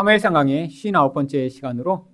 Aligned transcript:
사무엘상 0.00 0.32
강의 0.32 0.66
59번째 0.68 1.50
시간으로 1.50 2.10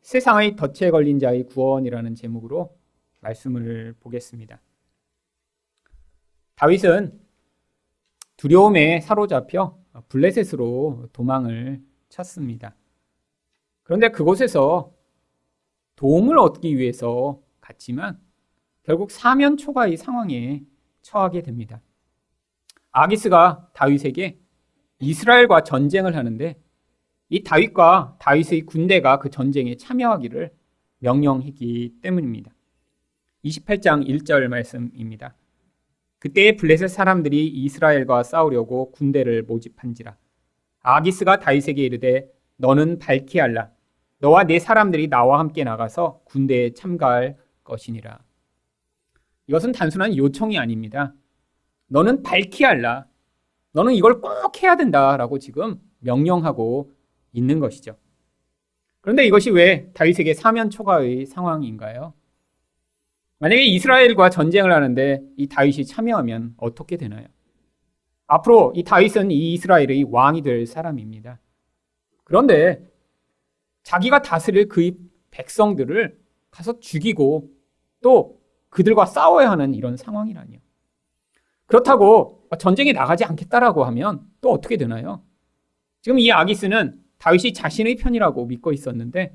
세상의 0.00 0.56
덫에 0.56 0.90
걸린 0.90 1.18
자의 1.18 1.44
구원이라는 1.44 2.14
제목으로 2.14 2.74
말씀을 3.20 3.94
보겠습니다. 4.00 4.62
다윗은 6.54 7.20
두려움에 8.38 9.02
사로잡혀 9.02 9.78
블레셋으로 10.08 11.10
도망을 11.12 11.82
쳤습니다. 12.08 12.74
그런데 13.82 14.08
그곳에서 14.08 14.94
도움을 15.96 16.38
얻기 16.38 16.78
위해서 16.78 17.42
갔지만 17.60 18.18
결국 18.82 19.10
사면 19.10 19.58
초과의 19.58 19.98
상황에 19.98 20.64
처하게 21.02 21.42
됩니다. 21.42 21.82
아기스가 22.92 23.68
다윗에게 23.74 24.40
이스라엘과 25.00 25.64
전쟁을 25.64 26.16
하는데 26.16 26.58
이 27.28 27.42
다윗과 27.42 28.16
다윗의 28.20 28.62
군대가 28.62 29.18
그 29.18 29.30
전쟁에 29.30 29.76
참여하기를 29.76 30.52
명령했기 30.98 31.94
때문입니다. 32.00 32.52
28장 33.44 34.06
1절 34.06 34.48
말씀입니다. 34.48 35.34
그때 36.18 36.56
블레셋 36.56 36.88
사람들이 36.88 37.46
이스라엘과 37.46 38.22
싸우려고 38.22 38.90
군대를 38.92 39.42
모집한지라. 39.42 40.16
아기스가 40.80 41.38
다윗에게 41.40 41.82
이르되 41.84 42.28
너는 42.56 42.98
밝히 42.98 43.40
알라. 43.40 43.70
너와 44.18 44.44
내 44.44 44.58
사람들이 44.58 45.08
나와 45.08 45.38
함께 45.38 45.62
나가서 45.64 46.22
군대에 46.24 46.72
참가할 46.72 47.36
것이니라. 47.64 48.20
이것은 49.48 49.72
단순한 49.72 50.16
요청이 50.16 50.58
아닙니다. 50.58 51.12
너는 51.88 52.22
밝히 52.22 52.64
알라. 52.64 53.06
너는 53.72 53.94
이걸 53.94 54.20
꼭 54.20 54.62
해야 54.62 54.76
된다라고 54.76 55.38
지금 55.38 55.80
명령하고 55.98 56.95
있는 57.36 57.60
것이죠. 57.60 57.96
그런데 59.00 59.24
이것이 59.24 59.50
왜 59.50 59.90
다윗에게 59.92 60.34
사면 60.34 60.70
초과의 60.70 61.26
상황인가요? 61.26 62.12
만약에 63.38 63.62
이스라엘과 63.62 64.30
전쟁을 64.30 64.72
하는데 64.72 65.22
이 65.36 65.46
다윗이 65.46 65.84
참여하면 65.84 66.54
어떻게 66.56 66.96
되나요? 66.96 67.26
앞으로 68.26 68.72
이 68.74 68.82
다윗은 68.82 69.30
이 69.30 69.52
이스라엘의 69.52 70.06
왕이 70.10 70.42
될 70.42 70.66
사람입니다. 70.66 71.38
그런데 72.24 72.84
자기가 73.84 74.22
다스릴 74.22 74.66
그의 74.68 74.96
백성들을 75.30 76.18
가서 76.50 76.80
죽이고 76.80 77.50
또 78.02 78.40
그들과 78.70 79.06
싸워야 79.06 79.50
하는 79.50 79.74
이런 79.74 79.96
상황이라니요. 79.96 80.58
그렇다고 81.66 82.48
전쟁에 82.58 82.92
나가지 82.92 83.24
않겠다라고 83.24 83.84
하면 83.84 84.26
또 84.40 84.50
어떻게 84.50 84.76
되나요? 84.76 85.22
지금 86.00 86.18
이 86.18 86.32
아기스는 86.32 87.05
다윗이 87.18 87.52
자신의 87.52 87.96
편이라고 87.96 88.46
믿고 88.46 88.72
있었는데 88.72 89.32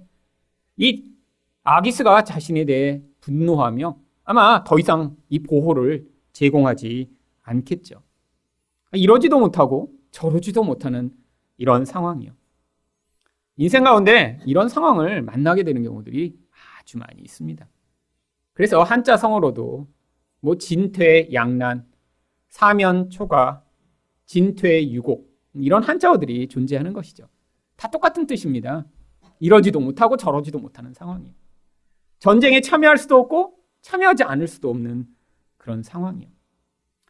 이 0.78 1.12
아기스가 1.64 2.24
자신에 2.24 2.66
대해 2.66 3.02
분노하며 3.22 3.98
아마 4.24 4.64
더 4.64 4.80
이상 4.80 5.16
이 5.30 5.40
보호를 5.40 6.08
제공하지 6.34 7.10
않겠죠. 7.44 8.02
이러지도 8.94 9.40
못하고 9.40 9.92
저러지도 10.12 10.64
못하는 10.64 11.12
이런 11.58 11.86
상황이요. 11.86 12.32
인생 13.58 13.84
가운데 13.84 14.40
이런 14.46 14.70
상황을 14.70 15.22
만나게 15.22 15.64
되는 15.64 15.84
경우들이 15.84 16.36
아주 16.80 16.98
많이 16.98 17.22
있습니다. 17.22 17.68
그래서 18.54 18.84
한자 18.84 19.18
성어로도 19.18 19.88
뭐 20.40 20.58
진퇴 20.58 21.30
양난, 21.34 21.86
사면 22.50 23.10
초가, 23.10 23.64
진퇴 24.26 24.90
유곡 24.90 25.30
이런 25.54 25.84
한자어들이 25.84 26.48
존재하는 26.48 26.94
것이죠. 26.94 27.28
다 27.82 27.88
똑같은 27.90 28.28
뜻입니다. 28.28 28.86
이러지도 29.40 29.80
못하고 29.80 30.16
저러지도 30.16 30.60
못하는 30.60 30.94
상황이에요. 30.94 31.34
전쟁에 32.20 32.62
참여할 32.62 33.00
수도 33.00 33.18
없고 33.18 33.56
참여하지 33.82 34.22
않을 34.22 34.48
수도 34.48 34.70
없는 34.70 35.08
그런 35.58 35.82
상황이에요. 35.82 36.30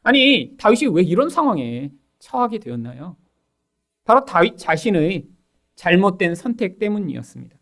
아니, 0.04 0.56
다윗이 0.58 0.94
왜 0.94 1.04
이런 1.04 1.28
상황에 1.30 1.92
처하게 2.20 2.59
되었나요? 2.59 3.18
바로 4.06 4.24
다윗 4.24 4.58
자신의 4.58 5.28
잘못된 5.76 6.36
선택 6.36 6.80
때문이었습니다. 6.80 7.58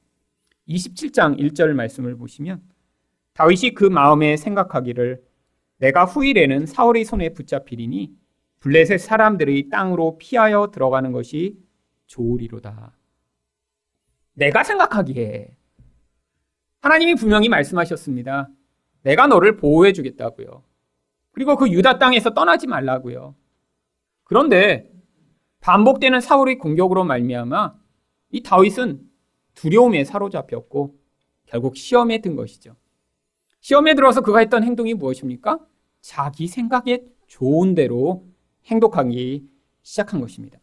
27장 0.68 1.40
1절 1.40 1.74
말씀을 1.74 2.16
보시면 2.16 2.62
다윗이 3.34 3.74
그 3.74 3.86
마음에 3.86 4.38
생각하기를 4.38 5.24
내가 5.78 6.06
후일에는 6.06 6.68
사울의 6.68 7.06
손에 7.06 7.30
붙잡히리니 7.30 8.14
블레셋 8.59 9.00
사람들의 9.00 9.70
땅으로 9.70 10.20
피하여 10.20 10.70
들어가는 10.72 11.12
것이 11.12 11.58
좋으리로다. 12.06 12.99
내가 14.40 14.64
생각하기에 14.64 15.56
하나님이 16.82 17.16
분명히 17.16 17.50
말씀하셨습니다. 17.50 18.50
내가 19.04 19.28
너를 19.28 19.58
보호해 19.58 19.92
주겠다고요. 19.92 20.64
그리고 21.32 21.58
그 21.58 21.70
유다 21.70 22.00
땅에서 22.00 22.34
떠나지 22.34 22.66
말라고요. 22.66 23.36
그런데 24.24 24.90
반복되는 25.60 26.22
사울의 26.22 26.58
공격으로 26.58 27.04
말미암아 27.04 27.76
이 28.32 28.44
다윗은 28.44 29.02
두려움에 29.56 30.06
사로잡혔고 30.06 30.96
결국 31.46 31.76
시험에 31.76 32.22
든 32.22 32.36
것이죠. 32.38 32.78
시험에 33.60 33.94
들어서 33.94 34.22
그가 34.22 34.40
했던 34.40 34.64
행동이 34.64 34.94
무엇입니까? 34.94 35.60
자기 36.00 36.48
생각에 36.48 37.04
좋은 37.28 37.76
대로 37.76 38.26
행동하기 38.66 39.50
시작한 39.82 40.22
것입니다. 40.22 40.60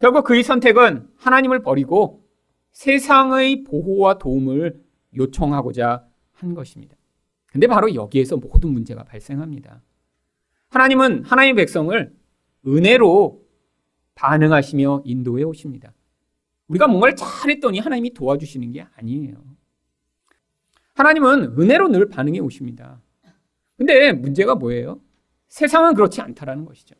결국 0.00 0.24
그의 0.24 0.42
선택은 0.42 1.10
하나님을 1.16 1.62
버리고 1.62 2.21
세상의 2.72 3.64
보호와 3.64 4.18
도움을 4.18 4.82
요청하고자 5.14 6.06
한 6.32 6.54
것입니다. 6.54 6.96
근데 7.46 7.66
바로 7.66 7.94
여기에서 7.94 8.36
모든 8.36 8.70
문제가 8.70 9.04
발생합니다. 9.04 9.82
하나님은 10.70 11.24
하나님의 11.24 11.54
백성을 11.54 12.16
은혜로 12.66 13.42
반응하시며 14.14 15.02
인도해 15.04 15.42
오십니다. 15.44 15.92
우리가 16.68 16.88
뭔가를 16.88 17.14
잘했더니 17.16 17.78
하나님이 17.78 18.14
도와주시는 18.14 18.72
게 18.72 18.86
아니에요. 18.96 19.34
하나님은 20.94 21.58
은혜로 21.58 21.88
늘 21.88 22.08
반응해 22.08 22.38
오십니다. 22.40 23.02
근데 23.76 24.12
문제가 24.12 24.54
뭐예요? 24.54 25.00
세상은 25.48 25.94
그렇지 25.94 26.20
않다라는 26.22 26.64
것이죠. 26.64 26.94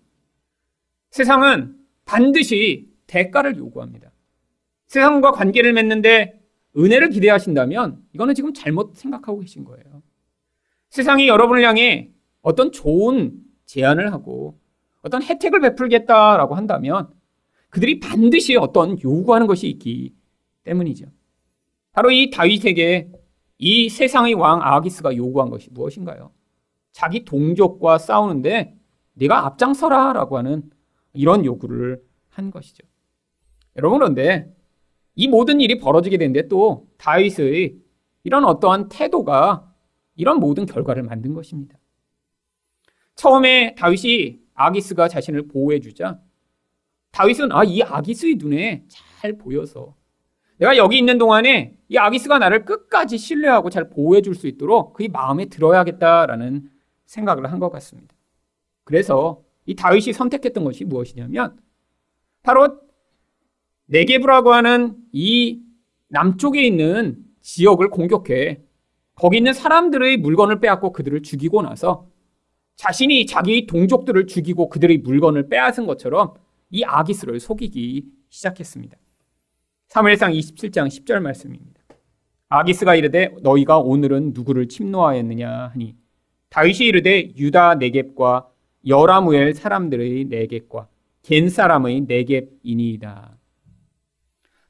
세상은 1.10 1.78
반드시 2.04 2.90
대가를 3.06 3.56
요구합니다. 3.56 4.11
세상과 4.92 5.32
관계를 5.32 5.72
맺는데 5.72 6.38
은혜를 6.76 7.08
기대하신다면 7.08 8.02
이거는 8.12 8.34
지금 8.34 8.52
잘못 8.52 8.94
생각하고 8.94 9.40
계신 9.40 9.64
거예요. 9.64 10.02
세상이 10.90 11.28
여러분을 11.28 11.64
향해 11.64 12.10
어떤 12.42 12.70
좋은 12.70 13.40
제안을 13.64 14.12
하고 14.12 14.60
어떤 15.00 15.22
혜택을 15.22 15.60
베풀겠다라고 15.60 16.54
한다면 16.54 17.08
그들이 17.70 18.00
반드시 18.00 18.54
어떤 18.56 19.00
요구하는 19.00 19.46
것이 19.46 19.66
있기 19.66 20.14
때문이죠. 20.64 21.06
바로 21.92 22.10
이 22.10 22.28
다윗에게 22.28 23.10
이 23.56 23.88
세상의 23.88 24.34
왕 24.34 24.60
아기스가 24.62 25.16
요구한 25.16 25.48
것이 25.48 25.70
무엇인가요? 25.70 26.32
자기 26.90 27.24
동족과 27.24 27.96
싸우는데 27.96 28.76
네가 29.14 29.46
앞장서라라고 29.46 30.36
하는 30.36 30.64
이런 31.14 31.46
요구를 31.46 32.02
한 32.28 32.50
것이죠. 32.50 32.86
여러분 33.76 33.98
그런데 33.98 34.54
이 35.14 35.28
모든 35.28 35.60
일이 35.60 35.78
벌어지게 35.78 36.16
되는데 36.18 36.48
또 36.48 36.88
다윗의 36.98 37.76
이런 38.24 38.44
어떠한 38.44 38.88
태도가 38.88 39.72
이런 40.16 40.38
모든 40.40 40.66
결과를 40.66 41.02
만든 41.02 41.34
것입니다. 41.34 41.78
처음에 43.16 43.74
다윗이 43.76 44.40
아기스가 44.54 45.08
자신을 45.08 45.48
보호해 45.48 45.80
주자 45.80 46.18
다윗은 47.10 47.52
아 47.52 47.64
이 47.64 47.82
아기스의 47.82 48.36
눈에 48.36 48.84
잘 48.88 49.36
보여서 49.36 49.94
내가 50.56 50.76
여기 50.76 50.96
있는 50.98 51.18
동안에 51.18 51.76
이 51.88 51.96
아기스가 51.96 52.38
나를 52.38 52.64
끝까지 52.64 53.18
신뢰하고 53.18 53.68
잘 53.68 53.90
보호해 53.90 54.22
줄 54.22 54.34
수 54.34 54.46
있도록 54.46 54.94
그의 54.94 55.08
마음에 55.08 55.46
들어야겠다라는 55.46 56.70
생각을 57.06 57.50
한 57.52 57.58
것 57.58 57.70
같습니다. 57.70 58.14
그래서 58.84 59.42
이 59.66 59.74
다윗이 59.74 60.12
선택했던 60.12 60.64
것이 60.64 60.84
무엇이냐면 60.84 61.58
바로 62.42 62.80
네게브라고 63.92 64.54
하는 64.54 64.96
이 65.12 65.60
남쪽에 66.08 66.62
있는 66.62 67.22
지역을 67.42 67.90
공격해 67.90 68.62
거기 69.14 69.36
있는 69.36 69.52
사람들의 69.52 70.16
물건을 70.16 70.60
빼앗고 70.60 70.92
그들을 70.92 71.22
죽이고 71.22 71.60
나서 71.60 72.08
자신이 72.76 73.26
자기 73.26 73.66
동족들을 73.66 74.26
죽이고 74.26 74.70
그들의 74.70 74.98
물건을 74.98 75.50
빼앗은 75.50 75.86
것처럼 75.86 76.32
이 76.70 76.82
아기스를 76.84 77.38
속이기 77.38 78.06
시작했습니다. 78.30 78.96
3무엘상 79.90 80.38
27장 80.38 80.88
10절 80.88 81.20
말씀입니다. 81.20 81.82
아기스가 82.48 82.94
이르되 82.94 83.34
너희가 83.42 83.78
오늘은 83.78 84.32
누구를 84.32 84.68
침노하였느냐 84.68 85.70
하니 85.74 85.94
다윗이 86.48 86.86
이르되 86.86 87.34
유다 87.36 87.74
네겝과 87.74 88.48
여라무엘 88.86 89.54
사람들의 89.54 90.24
네겝과 90.24 90.88
겐 91.22 91.50
사람의 91.50 92.06
네겝이니이다. 92.08 93.31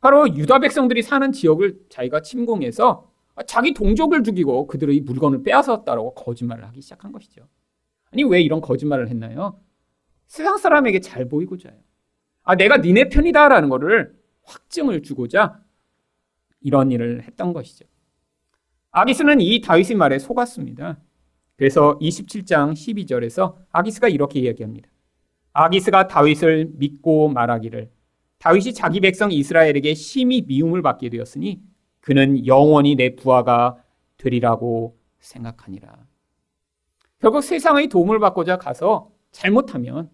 바로 0.02 0.28
유다 0.28 0.58
백성들이 0.58 1.00
사는 1.00 1.30
지역을 1.30 1.84
자기가 1.88 2.22
침공해서 2.22 3.08
자기 3.46 3.72
동족을 3.72 4.24
죽이고 4.24 4.66
그들의 4.66 5.00
물건을 5.02 5.44
빼앗았다라고 5.44 6.14
거짓말을 6.14 6.66
하기 6.66 6.82
시작한 6.82 7.12
것이죠. 7.12 7.46
아니 8.10 8.24
왜 8.24 8.42
이런 8.42 8.60
거짓말을 8.60 9.08
했나요? 9.08 9.60
세상 10.26 10.58
사람에게 10.58 10.98
잘 11.00 11.28
보이고자요. 11.28 11.78
아 12.42 12.56
내가 12.56 12.78
니네 12.78 13.10
편이다라는 13.10 13.68
것을 13.68 14.12
확증을 14.42 15.02
주고자 15.02 15.60
이런 16.60 16.90
일을 16.90 17.22
했던 17.22 17.52
것이죠. 17.52 17.86
아기스는 18.90 19.40
이 19.40 19.60
다윗의 19.60 19.96
말에 19.96 20.18
속았습니다. 20.18 20.98
그래서 21.56 21.96
27장 22.00 22.72
12절에서 22.72 23.54
아기스가 23.70 24.08
이렇게 24.08 24.40
이야기합니다. 24.40 24.90
아기스가 25.52 26.08
다윗을 26.08 26.72
믿고 26.74 27.28
말하기를 27.28 27.88
다윗이 28.42 28.74
자기 28.74 28.98
백성 28.98 29.30
이스라엘에게 29.30 29.94
심히 29.94 30.42
미움을 30.42 30.82
받게 30.82 31.10
되었으니 31.10 31.60
그는 32.00 32.44
영원히 32.44 32.96
내 32.96 33.14
부하가 33.14 33.76
되리라고 34.16 34.98
생각하니라. 35.20 35.96
결국 37.20 37.42
세상의 37.42 37.86
도움을 37.86 38.18
받고자 38.18 38.58
가서 38.58 39.12
잘못하면 39.30 40.10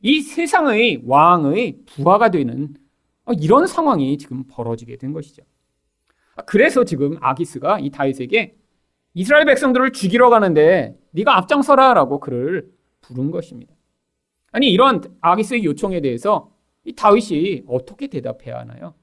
이 0.00 0.22
세상의 0.22 1.02
왕의 1.06 1.82
부하가 1.86 2.32
되는 2.32 2.74
이런 3.38 3.68
상황이 3.68 4.18
지금 4.18 4.42
벌어지게 4.48 4.96
된 4.96 5.12
것이죠. 5.12 5.44
그래서 6.46 6.82
지금 6.82 7.16
아기스가 7.20 7.78
이 7.78 7.90
다윗에게 7.90 8.56
이스라엘 9.14 9.44
백성들을 9.44 9.92
죽이러 9.92 10.30
가는데 10.30 10.98
네가 11.12 11.38
앞장서라라고 11.38 12.18
그를 12.18 12.72
부른 13.02 13.30
것입니다. 13.30 13.72
아니 14.50 14.68
이런 14.72 15.00
아기스의 15.20 15.62
요청에 15.62 16.00
대해서 16.00 16.51
이 16.84 16.92
다윗이 16.92 17.64
어떻게 17.66 18.08
대답해야 18.08 18.60
하나요? 18.60 18.94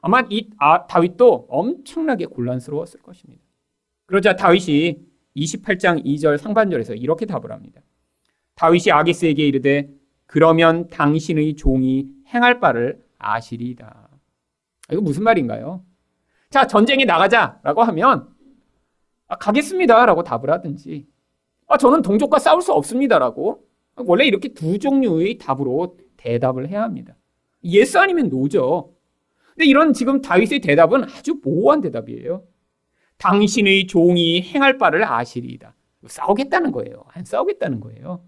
아마 0.00 0.22
이 0.30 0.50
아, 0.58 0.86
다윗도 0.86 1.46
엄청나게 1.48 2.26
곤란스러웠을 2.26 3.00
것입니다. 3.02 3.42
그러자 4.06 4.36
다윗이 4.36 4.98
28장 5.36 6.04
2절 6.04 6.38
상반절에서 6.38 6.94
이렇게 6.94 7.26
답을 7.26 7.50
합니다. 7.50 7.80
다윗이 8.54 8.92
아기스에게 8.92 9.46
이르되 9.46 9.90
그러면 10.26 10.88
당신의 10.88 11.56
종이 11.56 12.08
행할 12.28 12.60
바를 12.60 13.04
아시리이다. 13.18 14.08
이거 14.92 15.00
무슨 15.00 15.24
말인가요? 15.24 15.84
자, 16.50 16.66
전쟁에 16.66 17.04
나가자라고 17.04 17.82
하면 17.82 18.28
아, 19.28 19.36
가겠습니다라고 19.36 20.22
답을 20.22 20.50
하든지 20.50 21.06
아, 21.66 21.76
저는 21.76 22.02
동족과 22.02 22.38
싸울 22.38 22.62
수 22.62 22.72
없습니다라고 22.72 23.66
원래 23.96 24.24
이렇게 24.24 24.48
두 24.48 24.78
종류의 24.78 25.38
답으로 25.38 25.96
대답을 26.16 26.68
해야 26.68 26.82
합니다. 26.82 27.16
yes 27.64 27.98
아니면 27.98 28.28
no죠. 28.28 28.94
근데 29.54 29.66
이런 29.66 29.92
지금 29.92 30.20
다윗의 30.20 30.60
대답은 30.60 31.04
아주 31.04 31.40
모호한 31.42 31.80
대답이에요. 31.80 32.44
당신의 33.18 33.86
종이 33.86 34.42
행할 34.42 34.78
바를 34.78 35.04
아시리이다. 35.04 35.74
싸우겠다는 36.06 36.72
거예요. 36.72 37.04
안 37.08 37.24
싸우겠다는 37.24 37.80
거예요. 37.80 38.22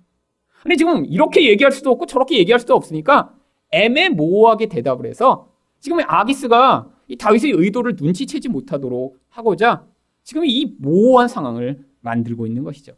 근데 0.62 0.76
지금 0.76 1.04
이렇게 1.04 1.48
얘기할 1.48 1.70
수도 1.70 1.90
없고 1.90 2.06
저렇게 2.06 2.38
얘기할 2.38 2.58
수도 2.58 2.74
없으니까 2.74 3.34
애매모호하게 3.70 4.66
대답을 4.66 5.06
해서 5.06 5.52
지금 5.80 6.00
아기스가 6.04 6.90
이 7.06 7.16
다윗의 7.16 7.52
의도를 7.52 7.94
눈치채지 7.98 8.48
못하도록 8.48 9.18
하고자 9.28 9.86
지금 10.24 10.44
이 10.44 10.74
모호한 10.78 11.28
상황을 11.28 11.84
만들고 12.00 12.46
있는 12.46 12.64
것이죠. 12.64 12.92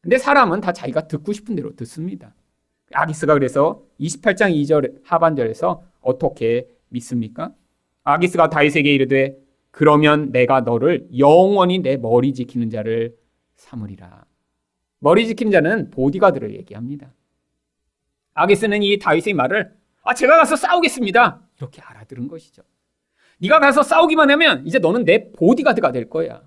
근데 0.00 0.18
사람은 0.18 0.60
다 0.60 0.72
자기가 0.72 1.08
듣고 1.08 1.32
싶은 1.32 1.56
대로 1.56 1.74
듣습니다. 1.74 2.34
아기스가 2.92 3.34
그래서 3.34 3.82
28장 4.00 4.54
2절 4.54 5.00
하반절에서 5.04 5.82
어떻게 6.00 6.68
믿습니까? 6.88 7.52
아기스가 8.04 8.48
다윗에게 8.48 8.92
이르되 8.92 9.36
그러면 9.70 10.30
내가 10.30 10.60
너를 10.60 11.06
영원히 11.18 11.80
내 11.80 11.96
머리 11.96 12.32
지키는 12.32 12.70
자를 12.70 13.16
삼으리라. 13.56 14.24
머리 15.00 15.26
지키는 15.26 15.52
자는 15.52 15.90
보디가드를 15.90 16.54
얘기합니다. 16.54 17.12
아기스는 18.34 18.82
이 18.82 18.98
다윗의 18.98 19.34
말을 19.34 19.74
아 20.02 20.14
제가 20.14 20.36
가서 20.38 20.56
싸우겠습니다. 20.56 21.42
이렇게 21.58 21.82
알아들은 21.82 22.28
것이죠. 22.28 22.62
네가 23.38 23.60
가서 23.60 23.82
싸우기만 23.82 24.30
하면 24.30 24.66
이제 24.66 24.78
너는 24.78 25.04
내 25.04 25.30
보디가드가 25.32 25.92
될 25.92 26.08
거야. 26.08 26.42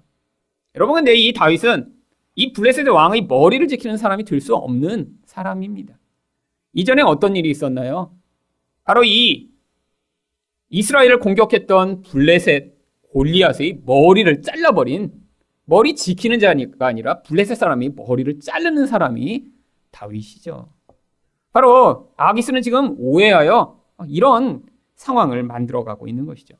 여러분 0.75 0.95
근데 0.95 1.13
이 1.13 1.33
다윗은 1.33 1.94
이 2.35 2.53
블레셋의 2.53 2.88
왕의 2.89 3.24
머리를 3.24 3.68
지키는 3.68 3.97
사람이 3.97 4.24
될 4.24 4.39
수 4.39 4.56
없는 4.56 5.09
사람입니다. 5.25 5.98
이전에 6.74 7.01
어떤 7.01 7.36
일이 7.36 7.50
있었나요? 7.50 8.16
바로 8.83 9.04
이 9.04 9.50
이스라엘을 10.69 11.19
공격했던 11.19 12.01
블레셋 12.01 12.74
골리앗의 13.12 13.81
머리를 13.86 14.42
잘라버린 14.42 15.12
머리 15.66 15.95
지키는 15.95 16.39
자가 16.39 16.88
아니라 16.88 17.21
블레셋 17.21 17.57
사람이 17.57 17.89
머리를 17.89 18.39
자르는 18.39 18.86
사람이 18.86 19.45
다윗이죠. 19.92 20.71
바로 21.51 22.13
아기스는 22.18 22.62
지금 22.62 22.95
오해하여 23.00 23.80
이런 24.07 24.63
상황을 24.95 25.44
만들어가고 25.44 26.07
있는 26.07 26.25
것이죠. 26.25 26.56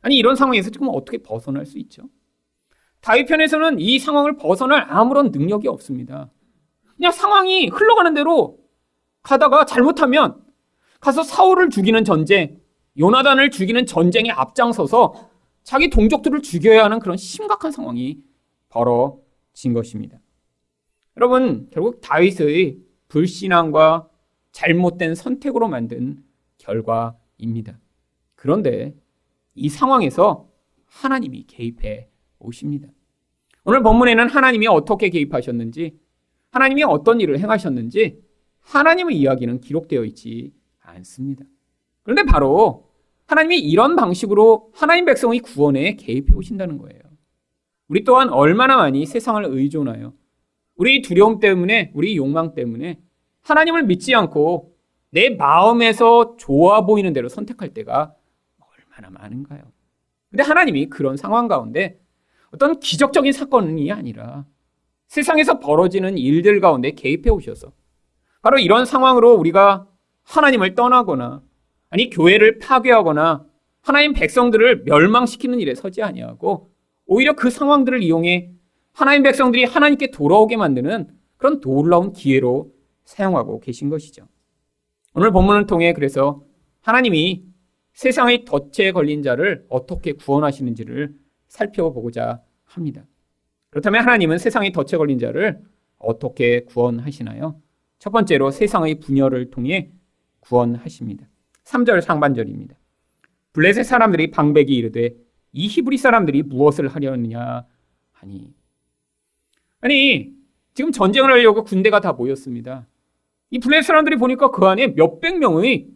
아니 0.00 0.16
이런 0.16 0.36
상황에서 0.36 0.70
지금 0.70 0.88
어떻게 0.90 1.18
벗어날 1.18 1.66
수 1.66 1.78
있죠? 1.78 2.04
다윗 3.00 3.26
편에서는 3.26 3.78
이 3.78 3.98
상황을 3.98 4.36
벗어날 4.36 4.86
아무런 4.88 5.30
능력이 5.30 5.68
없습니다. 5.68 6.30
그냥 6.96 7.12
상황이 7.12 7.68
흘러가는 7.68 8.14
대로 8.14 8.58
가다가 9.26 9.64
잘못하면 9.64 10.40
가서 11.00 11.24
사울을 11.24 11.68
죽이는 11.68 12.04
전쟁, 12.04 12.60
요나단을 12.96 13.50
죽이는 13.50 13.84
전쟁에 13.84 14.30
앞장서서 14.30 15.30
자기 15.64 15.90
동족들을 15.90 16.42
죽여야 16.42 16.84
하는 16.84 17.00
그런 17.00 17.16
심각한 17.16 17.72
상황이 17.72 18.20
벌어진 18.68 19.74
것입니다. 19.74 20.20
여러분, 21.16 21.68
결국 21.72 22.00
다윗의 22.00 22.78
불신앙과 23.08 24.08
잘못된 24.52 25.16
선택으로 25.16 25.66
만든 25.66 26.22
결과입니다. 26.58 27.80
그런데 28.36 28.94
이 29.56 29.68
상황에서 29.68 30.48
하나님이 30.84 31.46
개입해 31.48 32.08
오십니다. 32.38 32.88
오늘 33.64 33.82
본문에는 33.82 34.28
하나님이 34.28 34.68
어떻게 34.68 35.08
개입하셨는지, 35.08 35.98
하나님이 36.52 36.84
어떤 36.84 37.20
일을 37.20 37.40
행하셨는지, 37.40 38.24
하나님의 38.66 39.16
이야기는 39.16 39.60
기록되어 39.60 40.04
있지 40.04 40.52
않습니다. 40.80 41.44
그런데 42.02 42.24
바로 42.24 42.90
하나님이 43.26 43.58
이런 43.58 43.96
방식으로 43.96 44.70
하나님 44.74 45.04
백성의 45.04 45.40
구원에 45.40 45.96
개입해 45.96 46.34
오신다는 46.34 46.78
거예요. 46.78 47.00
우리 47.88 48.04
또한 48.04 48.28
얼마나 48.28 48.76
많이 48.76 49.06
세상을 49.06 49.44
의존하여 49.44 50.12
우리 50.76 51.00
두려움 51.00 51.40
때문에, 51.40 51.92
우리 51.94 52.16
욕망 52.16 52.54
때문에 52.54 53.00
하나님을 53.42 53.84
믿지 53.84 54.14
않고 54.14 54.74
내 55.10 55.30
마음에서 55.30 56.36
좋아 56.36 56.84
보이는 56.84 57.12
대로 57.12 57.28
선택할 57.28 57.72
때가 57.72 58.14
얼마나 58.58 59.10
많은가요? 59.10 59.62
근데 60.30 60.42
하나님이 60.42 60.86
그런 60.86 61.16
상황 61.16 61.48
가운데 61.48 61.98
어떤 62.50 62.78
기적적인 62.80 63.32
사건이 63.32 63.90
아니라 63.92 64.44
세상에서 65.06 65.60
벌어지는 65.60 66.18
일들 66.18 66.60
가운데 66.60 66.90
개입해 66.90 67.30
오셔서 67.30 67.72
바로 68.42 68.58
이런 68.58 68.84
상황으로 68.84 69.34
우리가 69.34 69.86
하나님을 70.24 70.74
떠나거나 70.74 71.42
아니 71.90 72.10
교회를 72.10 72.58
파괴하거나 72.58 73.46
하나님 73.80 74.12
백성들을 74.12 74.82
멸망시키는 74.84 75.60
일에 75.60 75.74
서지 75.74 76.02
아니하고 76.02 76.70
오히려 77.06 77.34
그 77.34 77.50
상황들을 77.50 78.02
이용해 78.02 78.50
하나님 78.92 79.22
백성들이 79.22 79.64
하나님께 79.64 80.10
돌아오게 80.10 80.56
만드는 80.56 81.08
그런 81.36 81.60
놀라운 81.60 82.12
기회로 82.12 82.72
사용하고 83.04 83.60
계신 83.60 83.88
것이죠. 83.88 84.26
오늘 85.14 85.30
본문을 85.30 85.66
통해 85.66 85.92
그래서 85.92 86.42
하나님이 86.80 87.44
세상의 87.92 88.44
덫에 88.44 88.92
걸린 88.92 89.22
자를 89.22 89.64
어떻게 89.68 90.12
구원하시는지를 90.12 91.14
살펴보고자 91.48 92.42
합니다. 92.64 93.06
그렇다면 93.70 94.02
하나님은 94.02 94.38
세상의 94.38 94.72
덫에 94.72 94.98
걸린 94.98 95.18
자를 95.18 95.60
어떻게 95.98 96.64
구원하시나요? 96.64 97.60
첫 97.98 98.10
번째로 98.10 98.50
세상의 98.50 99.00
분열을 99.00 99.50
통해 99.50 99.90
구원하십니다. 100.40 101.26
3절 101.64 102.00
상반절입니다. 102.00 102.76
블레셋 103.52 103.84
사람들이 103.84 104.30
방백이 104.30 104.74
이르되 104.74 105.14
이 105.52 105.66
히브리 105.66 105.96
사람들이 105.96 106.42
무엇을 106.42 106.88
하려느냐 106.88 107.64
하니 108.12 108.54
아니 109.80 110.32
지금 110.74 110.92
전쟁을 110.92 111.30
하려고 111.30 111.64
군대가 111.64 112.00
다 112.00 112.12
모였습니다. 112.12 112.86
이 113.50 113.58
블레셋 113.58 113.84
사람들이 113.84 114.16
보니까 114.16 114.50
그 114.50 114.66
안에 114.66 114.88
몇백 114.88 115.38
명의 115.38 115.88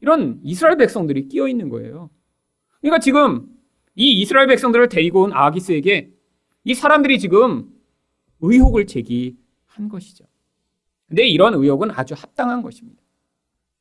이런 0.00 0.40
이스라엘 0.42 0.76
백성들이 0.76 1.28
끼어 1.28 1.48
있는 1.48 1.68
거예요. 1.68 2.10
그러니까 2.80 2.98
지금 2.98 3.46
이 3.94 4.20
이스라엘 4.20 4.48
백성들을 4.48 4.88
데리고 4.88 5.22
온 5.22 5.32
아기스에게 5.32 6.10
이 6.64 6.74
사람들이 6.74 7.18
지금 7.18 7.70
의혹을 8.40 8.86
제기한 8.86 9.88
것이죠. 9.88 10.24
근데 11.14 11.28
이런 11.28 11.54
의혹은 11.54 11.92
아주 11.92 12.14
합당한 12.18 12.60
것입니다. 12.60 13.00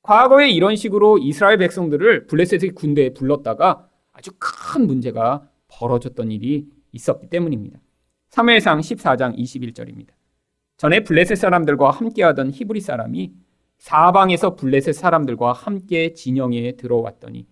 과거에 0.03 0.51
이런 0.51 0.75
식으로 0.75 1.17
이스라엘 1.17 1.57
백성들을 1.57 2.27
블레셋의 2.27 2.75
군대에 2.75 3.09
불렀다가 3.15 3.89
아주 4.11 4.29
큰 4.37 4.85
문제가 4.85 5.49
벌어졌던 5.67 6.31
일이 6.31 6.67
있었기 6.91 7.29
때문입니다. 7.31 7.79
3회상 8.29 8.81
14장 8.81 9.35
21절입니다. 9.35 10.09
전에 10.77 10.99
블레셋 10.99 11.35
사람들과 11.35 11.89
함께하던 11.89 12.51
히브리 12.51 12.81
사람이 12.81 13.33
사방에서 13.79 14.55
블레셋 14.55 14.93
사람들과 14.93 15.53
함께 15.53 16.13
진영에 16.13 16.73
들어왔더니 16.73 17.47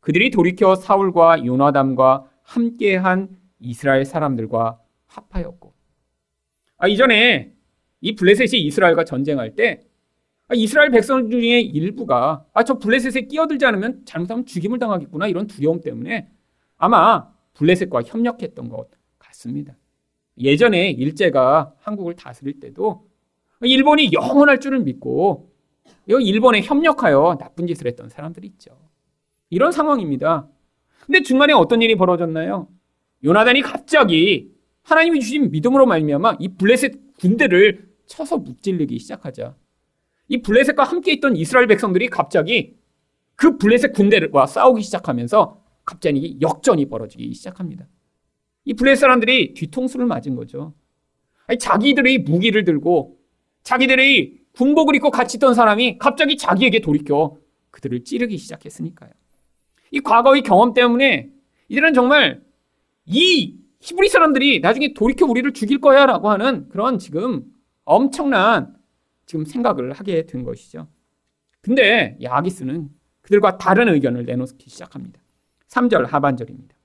그들이 0.00 0.32
돌이켜 0.32 0.74
사울과 0.74 1.46
요나담과 1.46 2.24
함께한 2.42 3.28
이스라엘 3.60 4.04
사람들과 4.04 4.80
합하였고 5.06 5.72
아, 6.78 6.88
이전에 6.88 7.59
이 8.00 8.14
블레셋이 8.14 8.60
이스라엘과 8.62 9.04
전쟁할 9.04 9.54
때 9.54 9.80
아, 10.48 10.54
이스라엘 10.54 10.90
백성 10.90 11.30
중에 11.30 11.60
일부가 11.60 12.44
아, 12.52 12.64
저 12.64 12.78
블레셋에 12.78 13.26
끼어들지 13.26 13.64
않으면 13.66 14.02
잘못하면 14.04 14.46
죽임을 14.46 14.78
당하겠구나 14.78 15.28
이런 15.28 15.46
두려움 15.46 15.80
때문에 15.80 16.28
아마 16.76 17.28
블레셋과 17.54 18.02
협력했던 18.02 18.68
것 18.68 18.88
같습니다. 19.18 19.76
예전에 20.38 20.90
일제가 20.90 21.74
한국을 21.78 22.16
다스릴 22.16 22.58
때도 22.58 23.06
일본이 23.62 24.10
영원할 24.12 24.58
줄을 24.58 24.80
믿고 24.80 25.50
일본에 26.06 26.62
협력하여 26.62 27.36
나쁜 27.38 27.66
짓을 27.66 27.86
했던 27.86 28.08
사람들이 28.08 28.48
있죠. 28.48 28.76
이런 29.50 29.70
상황입니다. 29.70 30.48
근데 31.04 31.22
중간에 31.22 31.52
어떤 31.52 31.82
일이 31.82 31.96
벌어졌나요? 31.96 32.68
요나단이 33.22 33.60
갑자기 33.62 34.50
하나님이 34.82 35.20
주신 35.20 35.50
믿음으로 35.50 35.86
말미암아 35.86 36.36
이 36.40 36.48
블레셋 36.48 37.18
군대를 37.20 37.89
쳐서 38.10 38.38
묵찔리기 38.38 38.98
시작하자 38.98 39.54
이 40.28 40.42
블레셋과 40.42 40.84
함께 40.84 41.12
있던 41.12 41.36
이스라엘 41.36 41.66
백성들이 41.68 42.08
갑자기 42.08 42.76
그 43.36 43.56
블레셋 43.56 43.94
군대와 43.94 44.46
싸우기 44.46 44.82
시작하면서 44.82 45.62
갑자기 45.84 46.36
역전이 46.40 46.86
벌어지기 46.86 47.32
시작합니다. 47.32 47.86
이 48.64 48.74
블레셋 48.74 49.00
사람들이 49.00 49.54
뒤통수를 49.54 50.06
맞은 50.06 50.34
거죠. 50.34 50.74
아니, 51.46 51.58
자기들의 51.58 52.18
무기를 52.18 52.64
들고 52.64 53.16
자기들의 53.62 54.40
군복을 54.52 54.96
입고 54.96 55.10
같이 55.10 55.38
있던 55.38 55.54
사람이 55.54 55.98
갑자기 55.98 56.36
자기에게 56.36 56.80
돌이켜 56.80 57.36
그들을 57.70 58.04
찌르기 58.04 58.36
시작했으니까요. 58.36 59.10
이 59.92 60.00
과거의 60.00 60.42
경험 60.42 60.74
때문에 60.74 61.30
이들은 61.68 61.94
정말 61.94 62.42
이 63.06 63.56
히브리 63.80 64.08
사람들이 64.08 64.60
나중에 64.60 64.92
돌이켜 64.94 65.26
우리를 65.26 65.52
죽일 65.52 65.80
거야 65.80 66.06
라고 66.06 66.28
하는 66.30 66.68
그런 66.68 66.98
지금 66.98 67.44
엄청난 67.90 68.76
지금 69.26 69.44
생각을 69.44 69.92
하게 69.92 70.24
된 70.24 70.44
것이죠. 70.44 70.86
근데 71.60 72.16
야기스는 72.22 72.88
그들과 73.20 73.58
다른 73.58 73.88
의견을 73.88 74.26
내놓기 74.26 74.70
시작합니다. 74.70 75.20
3절 75.66 76.06
하반절입니다. 76.06 76.76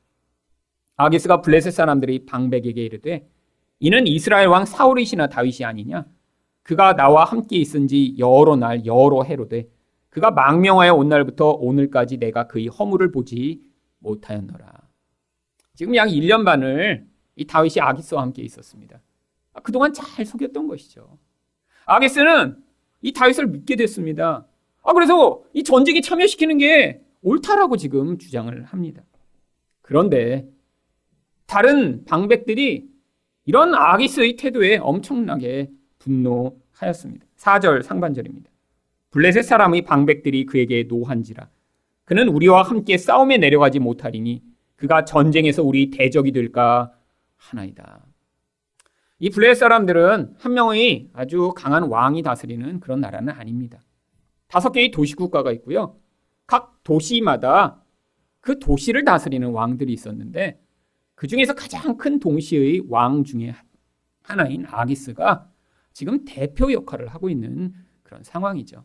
아기스가 0.98 1.42
블레셋 1.42 1.74
사람들이 1.74 2.26
방백에게 2.26 2.84
이르되 2.84 3.30
이는 3.80 4.08
이스라엘 4.08 4.48
왕 4.48 4.66
사울이시나 4.66 5.28
다윗이 5.28 5.64
아니냐 5.64 6.06
그가 6.64 6.96
나와 6.96 7.24
함께 7.24 7.58
있은 7.58 7.88
지 7.88 8.16
여러 8.18 8.56
날 8.56 8.84
여러 8.88 9.22
해로되 9.22 9.70
그가 10.10 10.32
망명하여 10.32 10.96
온 10.96 11.08
날부터 11.08 11.52
오늘까지 11.52 12.18
내가 12.18 12.48
그의 12.48 12.68
허물을 12.68 13.12
보지 13.12 13.62
못하였노라. 14.00 14.74
지금 15.76 15.96
약 15.96 16.08
1년 16.08 16.46
반을 16.46 17.06
이 17.36 17.46
다윗이 17.46 17.76
아기스와 17.80 18.24
함께 18.24 18.42
있었습니다. 18.42 19.02
아, 19.56 19.62
그동안 19.62 19.94
잘 19.94 20.26
속였던 20.26 20.68
것이죠. 20.68 21.18
아기스는 21.86 22.58
이 23.02 23.14
다윗을 23.14 23.48
믿게 23.48 23.78
됐습니다. 23.78 24.46
아, 24.84 24.94
그래서 24.94 25.42
이 25.54 25.64
전쟁에 25.64 26.02
참여시키는 26.02 26.58
게 26.58 27.02
옳다라고 27.22 27.78
지금 27.78 28.18
주장을 28.20 28.64
합니다. 28.66 29.02
그런데 29.82 30.48
다른 31.48 32.04
방백들이 32.06 32.88
이런 33.46 33.74
아기스의 33.74 34.36
태도에 34.36 34.78
엄청나게 34.78 35.72
분노하였습니다. 36.00 37.26
4절 37.38 37.82
상반절입니다. 37.84 38.50
블레셋 39.12 39.46
사람의 39.46 39.84
방백들이 39.84 40.46
그에게 40.46 40.84
노한지라. 40.84 41.50
그는 42.04 42.28
우리와 42.28 42.64
함께 42.64 42.98
싸움에 42.98 43.38
내려가지 43.38 43.80
못하리니 43.80 44.44
그가 44.76 45.06
전쟁에서 45.06 45.64
우리 45.64 45.90
대적이 45.90 46.32
될까 46.32 46.92
하나이다. 47.38 48.06
이 49.20 49.30
블레셋 49.30 49.58
사람들은 49.60 50.36
한 50.38 50.54
명의 50.54 51.10
아주 51.14 51.54
강한 51.56 51.84
왕이 51.84 52.22
다스리는 52.22 52.80
그런 52.82 53.00
나라는 53.00 53.34
아닙니다. 53.34 53.82
다섯 54.48 54.72
개의 54.72 54.92
도시 54.92 55.16
국가가 55.16 55.52
있고요. 55.54 55.98
각 56.46 56.84
도시마다 56.84 57.82
그 58.42 58.60
도시를 58.60 59.06
다스리는 59.06 59.50
왕들이 59.50 59.94
있었는데 59.94 60.62
그 61.16 61.28
중에서 61.28 61.54
가장 61.56 61.96
큰 61.98 62.20
동시의 62.20 62.84
왕 62.90 63.24
중에 63.24 63.56
하나인 64.22 64.66
아기스가 64.68 65.50
지금 65.94 66.26
대표 66.26 66.74
역할을 66.74 67.08
하고 67.08 67.30
있는 67.30 67.74
그런 68.04 68.22
상황이죠. 68.24 68.84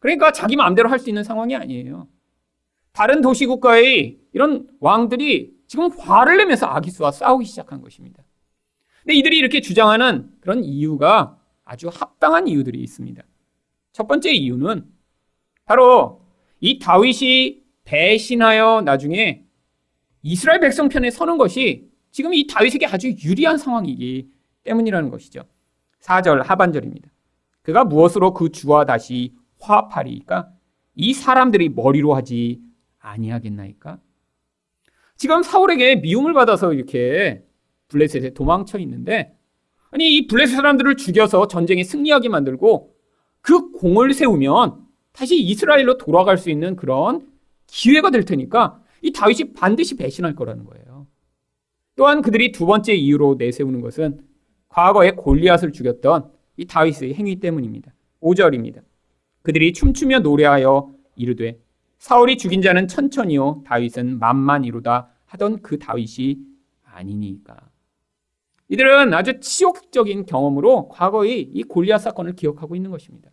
그러니까 0.00 0.32
자기 0.32 0.56
마음대로 0.56 0.88
할 0.88 0.98
수 0.98 1.08
있는 1.08 1.22
상황이 1.22 1.54
아니에요. 1.54 2.08
다른 2.92 3.20
도시 3.20 3.46
국가의 3.46 4.18
이런 4.32 4.66
왕들이 4.80 5.54
지금 5.68 5.90
화를 5.90 6.36
내면서 6.38 6.66
아기스와 6.66 7.12
싸우기 7.12 7.44
시작한 7.44 7.80
것입니다. 7.80 8.23
근데 9.04 9.14
이들이 9.18 9.38
이렇게 9.38 9.60
주장하는 9.60 10.30
그런 10.40 10.64
이유가 10.64 11.38
아주 11.64 11.88
합당한 11.88 12.48
이유들이 12.48 12.80
있습니다. 12.80 13.22
첫 13.92 14.08
번째 14.08 14.32
이유는 14.32 14.84
바로 15.66 16.22
이 16.60 16.78
다윗이 16.78 17.62
배신하여 17.84 18.80
나중에 18.82 19.44
이스라엘 20.22 20.60
백성 20.60 20.88
편에 20.88 21.10
서는 21.10 21.36
것이 21.36 21.90
지금 22.10 22.32
이 22.32 22.46
다윗에게 22.46 22.86
아주 22.86 23.14
유리한 23.24 23.58
상황이기 23.58 24.30
때문이라는 24.64 25.10
것이죠. 25.10 25.44
4절 26.00 26.42
하반절입니다. 26.42 27.10
그가 27.60 27.84
무엇으로 27.84 28.32
그 28.32 28.50
주와 28.50 28.86
다시 28.86 29.34
화합하리까? 29.60 30.50
이 30.94 31.12
사람들이 31.12 31.70
머리로 31.70 32.14
하지 32.14 32.60
아니하겠나이까? 33.00 33.98
지금 35.16 35.42
사울에게 35.42 35.96
미움을 35.96 36.32
받아서 36.32 36.72
이렇게 36.72 37.44
블레셋에 37.88 38.30
도망쳐 38.30 38.78
있는데 38.78 39.36
아니 39.90 40.16
이 40.16 40.26
블레셋 40.26 40.56
사람들을 40.56 40.96
죽여서 40.96 41.48
전쟁에 41.48 41.84
승리하게 41.84 42.28
만들고 42.28 42.94
그 43.40 43.70
공을 43.72 44.14
세우면 44.14 44.84
다시 45.12 45.40
이스라엘로 45.40 45.98
돌아갈 45.98 46.38
수 46.38 46.50
있는 46.50 46.76
그런 46.76 47.28
기회가 47.66 48.10
될 48.10 48.24
테니까 48.24 48.82
이 49.02 49.12
다윗이 49.12 49.52
반드시 49.52 49.96
배신할 49.96 50.34
거라는 50.34 50.64
거예요. 50.64 51.06
또한 51.96 52.22
그들이 52.22 52.52
두 52.52 52.66
번째 52.66 52.94
이유로 52.94 53.36
내세우는 53.38 53.80
것은 53.80 54.20
과거에 54.68 55.12
골리앗을 55.12 55.72
죽였던 55.72 56.30
이 56.56 56.66
다윗의 56.66 57.14
행위 57.14 57.36
때문입니다. 57.36 57.92
5절입니다. 58.20 58.82
그들이 59.42 59.72
춤추며 59.72 60.20
노래하여 60.20 60.92
이르되 61.16 61.60
사울이 61.98 62.36
죽인 62.38 62.62
자는 62.62 62.88
천천히요 62.88 63.62
다윗은 63.66 64.18
만만이로다 64.18 65.10
하던 65.26 65.62
그 65.62 65.78
다윗이 65.78 66.38
아니니까. 66.82 67.56
이들은 68.74 69.14
아주 69.14 69.38
치욕적인 69.38 70.26
경험으로 70.26 70.88
과거의 70.88 71.42
이 71.42 71.62
골리앗 71.62 72.00
사건을 72.00 72.34
기억하고 72.34 72.74
있는 72.74 72.90
것입니다. 72.90 73.30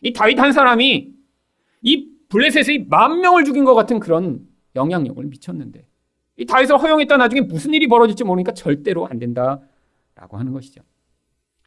이 0.00 0.12
다윗 0.12 0.38
한 0.38 0.52
사람이 0.52 1.12
이 1.82 2.08
블레셋의 2.28 2.86
만 2.88 3.20
명을 3.20 3.44
죽인 3.44 3.64
것 3.64 3.74
같은 3.74 3.98
그런 3.98 4.46
영향력을 4.76 5.24
미쳤는데 5.24 5.86
이 6.36 6.46
다윗을 6.46 6.78
허용했다 6.78 7.16
나중에 7.16 7.40
무슨 7.40 7.74
일이 7.74 7.88
벌어질지 7.88 8.22
모르니까 8.22 8.52
절대로 8.52 9.08
안 9.08 9.18
된다라고 9.18 10.38
하는 10.38 10.52
것이죠. 10.52 10.82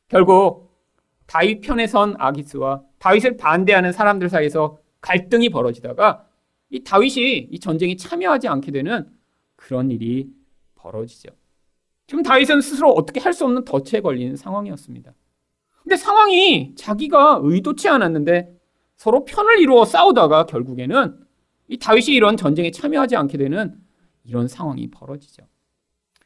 결국 0.08 0.72
다윗 1.28 1.60
편에 1.60 1.88
선 1.88 2.16
아기스와 2.18 2.84
다윗을 3.00 3.36
반대하는 3.36 3.92
사람들 3.92 4.30
사이에서 4.30 4.80
갈등이 5.02 5.50
벌어지다가 5.50 6.26
이 6.70 6.82
다윗이 6.82 7.50
이 7.52 7.60
전쟁에 7.60 7.98
참여하지 7.98 8.48
않게 8.48 8.72
되는 8.72 9.10
그런 9.58 9.92
일이 9.92 10.30
벌어지죠. 10.76 11.32
지금 12.08 12.24
다윗은 12.24 12.62
스스로 12.62 12.92
어떻게 12.92 13.20
할 13.20 13.34
수 13.34 13.46
없는 13.46 13.66
덫에 13.66 14.02
걸린 14.02 14.36
상황이었습니다. 14.36 15.14
근데 15.82 15.96
상황이 15.98 16.76
자기가 16.76 17.42
의도치 17.44 17.90
않았는데 17.90 18.54
서로 18.96 19.26
편을 19.26 19.60
이루어 19.60 19.86
싸우다가 19.86 20.46
결국에는 20.46 21.20
이 21.68 21.78
다윗이 21.78 22.16
이런 22.16 22.38
전쟁에 22.38 22.72
참여하지 22.72 23.16
않게 23.16 23.38
되는 23.38 23.76
이런 24.24 24.48
상황이 24.48 24.90
벌어지죠. 24.90 25.44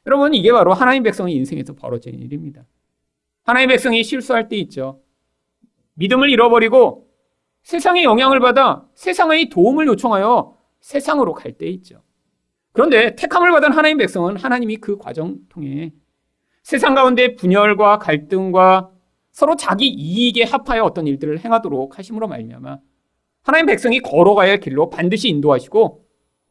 여러분, 0.05 0.33
이게 0.33 0.51
바로 0.51 0.73
하나님 0.73 1.03
백성의 1.03 1.33
인생에서 1.35 1.73
벌어지는 1.73 2.19
일입니다. 2.19 2.65
하나님 3.43 3.69
백성이 3.69 4.03
실수할 4.03 4.47
때 4.47 4.55
있죠. 4.57 5.01
믿음을 5.95 6.29
잃어버리고 6.29 7.09
세상의 7.63 8.03
영향을 8.03 8.39
받아 8.39 8.85
세상의 8.93 9.49
도움을 9.49 9.87
요청하여 9.87 10.55
세상으로 10.79 11.33
갈 11.33 11.53
때 11.57 11.67
있죠. 11.67 12.01
그런데 12.77 13.15
택함을 13.15 13.51
받은 13.53 13.71
하나님 13.71 13.97
백성은 13.97 14.37
하나님이 14.37 14.75
그 14.77 14.97
과정 14.99 15.39
통해 15.49 15.93
세상 16.61 16.93
가운데 16.93 17.33
분열과 17.33 17.97
갈등과 17.97 18.91
서로 19.31 19.55
자기 19.55 19.87
이익에 19.87 20.43
합하여 20.43 20.83
어떤 20.83 21.07
일들을 21.07 21.39
행하도록 21.39 21.97
하심으로 21.97 22.27
말미암아 22.27 22.77
하나님 23.41 23.65
백성이 23.65 23.99
걸어가야 23.99 24.51
할 24.51 24.59
길로 24.59 24.91
반드시 24.91 25.27
인도하시고 25.27 26.05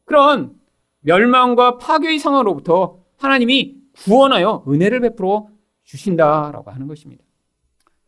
그런 0.05 0.57
멸망과 1.03 1.79
파괴의 1.79 2.19
상황으로부터 2.19 3.05
하나님이 3.19 3.77
구원하여 3.95 4.65
은혜를 4.67 4.99
베풀어 4.99 5.47
주신다라고 5.85 6.73
하는 6.73 6.89
것입니다. 6.89 7.23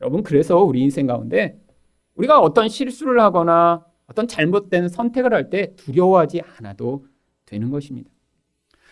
여러분, 0.01 0.25
그래서 0.25 0.59
우리 0.59 0.81
인생 0.81 1.07
가운데 1.07 1.57
우리가 2.17 2.41
어떤 2.41 2.69
실수를 2.69 3.21
하거나 3.21 3.87
어떤 4.09 4.27
잘못된 4.27 4.89
선택을 4.89 5.33
할 5.33 5.51
때 5.51 5.77
두려워하지 5.77 6.43
않아도 6.59 7.05
되는 7.49 7.71
것입니다. 7.71 8.11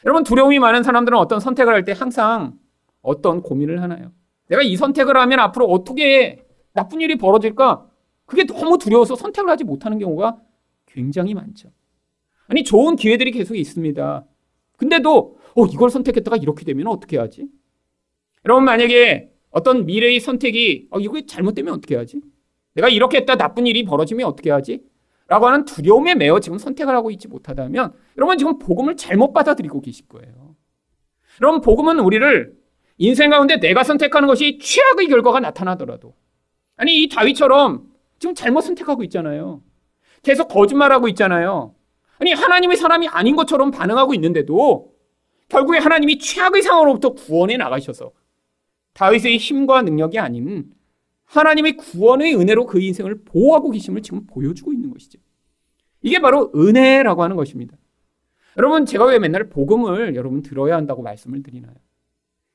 여러분, 0.04 0.25
두려움이 0.25 0.58
많은 0.58 0.82
사람들은 0.82 1.18
어떤 1.18 1.40
선택을 1.40 1.72
할 1.72 1.84
때 1.84 1.92
항상 1.92 2.58
어떤 3.02 3.42
고민을 3.42 3.82
하나요? 3.82 4.12
내가 4.48 4.62
이 4.62 4.76
선택을 4.76 5.16
하면 5.16 5.40
앞으로 5.40 5.66
어떻게 5.66 6.44
나쁜 6.72 7.00
일이 7.00 7.16
벌어질까? 7.16 7.86
그게 8.25 8.44
너무 8.44 8.78
두려워서 8.78 9.14
선택을 9.14 9.50
하지 9.50 9.64
못하는 9.64 9.98
경우가 9.98 10.38
굉장히 10.86 11.34
많죠. 11.34 11.70
아니, 12.48 12.64
좋은 12.64 12.96
기회들이 12.96 13.30
계속 13.30 13.54
있습니다. 13.56 14.25
근데도, 14.78 15.38
어, 15.54 15.66
이걸 15.66 15.90
선택했다가 15.90 16.36
이렇게 16.36 16.64
되면 16.64 16.86
어떻게 16.86 17.18
하지? 17.18 17.48
여러분, 18.44 18.64
만약에 18.64 19.30
어떤 19.50 19.86
미래의 19.86 20.20
선택이, 20.20 20.88
어, 20.90 21.00
이거 21.00 21.20
잘못되면 21.26 21.75
어떻게 21.75 21.96
하지? 21.96 22.20
내가 22.75 22.88
이렇게 22.88 23.18
했다 23.18 23.36
나쁜 23.36 23.66
일이 23.66 23.84
벌어지면 23.84 24.26
어떻게 24.26 24.50
하지? 24.50 24.80
라고 25.28 25.47
하는 25.47 25.64
두려움에 25.64 26.14
매여 26.14 26.40
지금 26.40 26.59
선택을 26.59 26.95
하고 26.95 27.11
있지 27.11 27.28
못하다면, 27.28 27.92
여러분 28.16 28.38
지금 28.38 28.59
복음을 28.59 28.97
잘못 28.97 29.33
받아들이고 29.33 29.80
계실 29.80 30.06
거예요. 30.09 30.54
여러분, 31.42 31.61
복음은 31.61 32.00
우리를 32.00 32.54
인생 32.99 33.30
가운데 33.30 33.59
내가 33.59 33.83
선택하는 33.83 34.26
것이 34.28 34.59
최악의 34.59 35.09
결과가 35.09 35.40
나타나더라도, 35.40 36.14
아니, 36.76 37.02
이 37.02 37.09
다윗처럼 37.09 37.88
지금 38.18 38.35
잘못 38.35 38.62
선택하고 38.62 39.02
있잖아요. 39.04 39.62
계속 40.23 40.49
거짓말하고 40.49 41.09
있잖아요. 41.09 41.75
아니, 42.18 42.33
하나님의 42.33 42.76
사람이 42.76 43.09
아닌 43.09 43.37
것처럼 43.37 43.71
반응하고 43.71 44.14
있는데도 44.14 44.95
결국에 45.49 45.78
하나님이 45.78 46.18
최악의 46.18 46.62
상황으로부터 46.62 47.11
구원해 47.11 47.56
나가셔서 47.56 48.12
다윗의 48.95 49.37
힘과 49.37 49.83
능력이 49.83 50.18
아닌 50.18 50.71
하나님의 51.26 51.76
구원의 51.76 52.37
은혜로 52.37 52.66
그 52.66 52.80
인생을 52.80 53.23
보호하고 53.25 53.71
계심을 53.71 54.02
지금 54.02 54.26
보여주고 54.26 54.73
있는 54.73 54.90
것이죠. 54.90 55.18
이게 56.02 56.21
바로 56.21 56.50
은혜라고 56.54 57.23
하는 57.23 57.37
것입니다. 57.37 57.76
여러분, 58.56 58.87
제가 58.87 59.06
왜 59.06 59.18
맨날 59.18 59.49
복음을 59.49 60.14
여러분 60.14 60.42
들어야 60.42 60.76
한다고 60.76 61.02
말씀을 61.02 61.42
드리나요? 61.42 61.75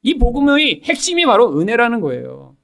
이 0.02 0.18
복음의 0.18 0.82
핵심이 0.84 1.26
바로 1.26 1.60
은혜라는 1.60 2.00
거예요. 2.02 2.56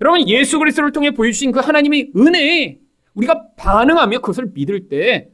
여러분, 0.00 0.28
예수 0.28 0.58
그리스도를 0.58 0.92
통해 0.92 1.10
보여주신 1.10 1.50
그 1.50 1.60
하나님의 1.60 2.12
은혜에 2.16 2.78
우리가 3.14 3.48
반응하며 3.56 4.20
그것을 4.20 4.52
믿을 4.54 4.88
때 4.88 5.28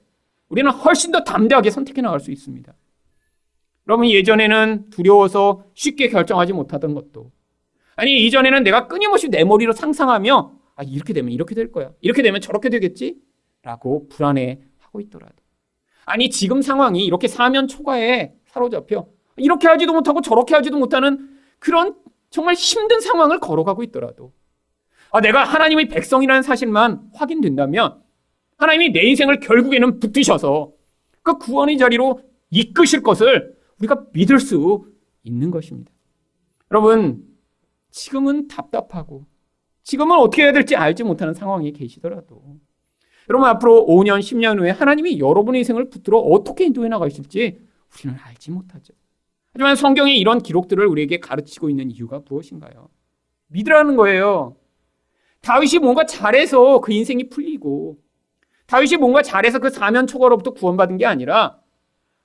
우리는 0.48 0.70
훨씬 0.70 1.10
더 1.12 1.22
담대하게 1.22 1.70
선택해 1.70 2.00
나갈 2.00 2.20
수 2.20 2.30
있습니다. 2.30 2.72
여러분, 3.88 4.08
예전에는 4.08 4.88
두려워서 4.90 5.64
쉽게 5.74 6.08
결정하지 6.08 6.54
못하던 6.54 6.94
것도 6.94 7.30
아니, 7.96 8.26
이전에는 8.26 8.62
내가 8.64 8.86
끊임없이 8.88 9.28
내 9.28 9.44
머리로 9.44 9.72
상상하며 9.72 10.52
아, 10.76 10.82
이렇게 10.82 11.12
되면 11.12 11.30
이렇게 11.32 11.54
될 11.54 11.70
거야. 11.70 11.92
이렇게 12.00 12.22
되면 12.22 12.40
저렇게 12.40 12.68
되겠지? 12.68 13.16
라고 13.62 14.08
불안해 14.08 14.60
하고 14.78 15.00
있더라도. 15.00 15.34
아니, 16.04 16.30
지금 16.30 16.62
상황이 16.62 17.04
이렇게 17.04 17.28
사면 17.28 17.68
초과에 17.68 18.34
사로잡혀 18.46 19.06
이렇게 19.36 19.68
하지도 19.68 19.92
못하고 19.92 20.20
저렇게 20.20 20.54
하지도 20.54 20.78
못하는 20.78 21.30
그런 21.58 21.96
정말 22.30 22.54
힘든 22.54 23.00
상황을 23.00 23.40
걸어가고 23.40 23.82
있더라도 23.84 24.32
아, 25.10 25.20
내가 25.20 25.44
하나님의 25.44 25.88
백성이라는 25.88 26.42
사실만 26.42 27.10
확인된다면 27.14 28.02
하나님이 28.56 28.92
내 28.92 29.02
인생을 29.02 29.40
결국에는 29.40 30.00
붙드셔서 30.00 30.72
그 31.22 31.38
구원의 31.38 31.78
자리로 31.78 32.20
이끄실 32.50 33.02
것을 33.02 33.54
우리가 33.78 34.06
믿을 34.12 34.38
수 34.38 34.86
있는 35.22 35.50
것입니다. 35.50 35.90
여러분, 36.70 37.24
지금은 37.94 38.48
답답하고 38.48 39.24
지금은 39.84 40.18
어떻게 40.18 40.42
해야 40.42 40.52
될지 40.52 40.74
알지 40.74 41.04
못하는 41.04 41.32
상황에 41.32 41.70
계시더라도 41.70 42.58
여러분 43.30 43.48
앞으로 43.48 43.86
5년, 43.88 44.18
10년 44.18 44.58
후에 44.58 44.70
하나님이 44.70 45.20
여러분의 45.20 45.60
인생을 45.60 45.90
붙들어 45.90 46.18
어떻게 46.18 46.64
인도해 46.64 46.88
나가실지 46.88 47.60
우리는 47.94 48.18
알지 48.20 48.50
못하죠. 48.50 48.92
하지만 49.52 49.76
성경이 49.76 50.18
이런 50.18 50.40
기록들을 50.40 50.84
우리에게 50.84 51.20
가르치고 51.20 51.70
있는 51.70 51.92
이유가 51.92 52.20
무엇인가요? 52.28 52.88
믿으라는 53.46 53.94
거예요. 53.94 54.56
다윗이 55.42 55.78
뭔가 55.78 56.04
잘해서 56.04 56.80
그 56.80 56.92
인생이 56.92 57.28
풀리고 57.28 57.98
다윗이 58.66 58.96
뭔가 58.96 59.22
잘해서 59.22 59.60
그 59.60 59.70
사면 59.70 60.08
초과로부터 60.08 60.50
구원받은 60.50 60.96
게 60.96 61.06
아니라 61.06 61.60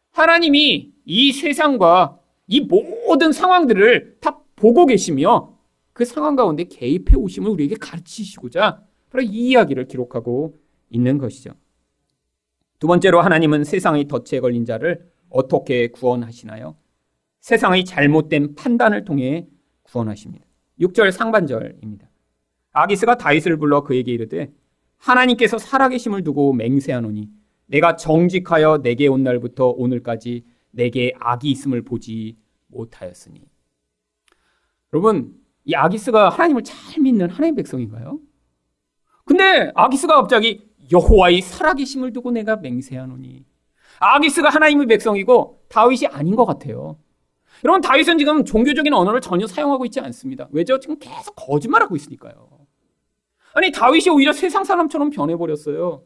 하나님이 0.09 0.93
이 1.05 1.31
세상과 1.31 2.17
이 2.47 2.61
모든 2.61 3.31
상황들을 3.31 4.17
다 4.19 4.39
보고 4.55 4.87
계시며 4.87 5.58
그 5.99 6.05
상황 6.05 6.37
가운데 6.37 6.63
개입해 6.63 7.17
오심을 7.17 7.51
우리에게 7.51 7.75
가르치시고자 7.75 8.81
바로 9.09 9.21
이 9.21 9.49
이야기를 9.49 9.89
기록하고 9.89 10.55
있는 10.89 11.17
것이죠. 11.17 11.51
두 12.79 12.87
번째로 12.87 13.19
하나님은 13.19 13.65
세상의 13.65 14.07
덫에 14.07 14.39
걸린 14.39 14.63
자를 14.63 15.11
어떻게 15.29 15.89
구원하시나요? 15.89 16.77
세상의 17.41 17.83
잘못된 17.83 18.55
판단을 18.55 19.03
통해 19.03 19.45
구원하십니다. 19.83 20.45
6절 20.79 21.11
상반절입니다. 21.11 22.09
아기스가 22.71 23.17
다윗을 23.17 23.57
불러 23.57 23.83
그에게 23.83 24.13
이르되 24.13 24.53
하나님께서 24.99 25.57
살아계심을 25.57 26.23
두고 26.23 26.53
맹세하노니 26.53 27.29
내가 27.65 27.97
정직하여 27.97 28.77
내게 28.83 29.07
온 29.07 29.23
날부터 29.23 29.67
오늘까지 29.71 30.45
내게 30.71 31.11
악이 31.19 31.51
있음을 31.51 31.81
보지 31.81 32.37
못하였으니. 32.67 33.43
여러분, 34.93 35.38
이 35.69 35.75
아기스가 35.75 36.29
하나님을 36.29 36.63
잘 36.63 36.99
믿는 36.99 37.29
하나님 37.29 37.53
백성인가요? 37.53 38.19
근데 39.23 39.71
아기스가 39.75 40.15
갑자기 40.15 40.67
여호와의 40.91 41.41
살아계심을 41.41 42.11
두고 42.11 42.31
내가 42.31 42.55
맹세하노니. 42.55 43.45
아기스가 43.99 44.49
하나님의 44.49 44.87
백성이고 44.87 45.61
다윗이 45.69 46.07
아닌 46.07 46.35
것 46.35 46.45
같아요. 46.45 46.97
여러분 47.63 47.81
다윗은 47.81 48.17
지금 48.17 48.45
종교적인 48.45 48.91
언어를 48.91 49.21
전혀 49.21 49.45
사용하고 49.45 49.85
있지 49.85 49.99
않습니다. 49.99 50.47
왜죠? 50.51 50.79
지금 50.79 50.97
계속 50.97 51.35
거짓말하고 51.35 51.95
있으니까요. 51.95 52.49
아니 53.53 53.71
다윗이 53.71 54.09
오히려 54.09 54.33
세상 54.33 54.63
사람처럼 54.63 55.11
변해버렸어요. 55.11 56.03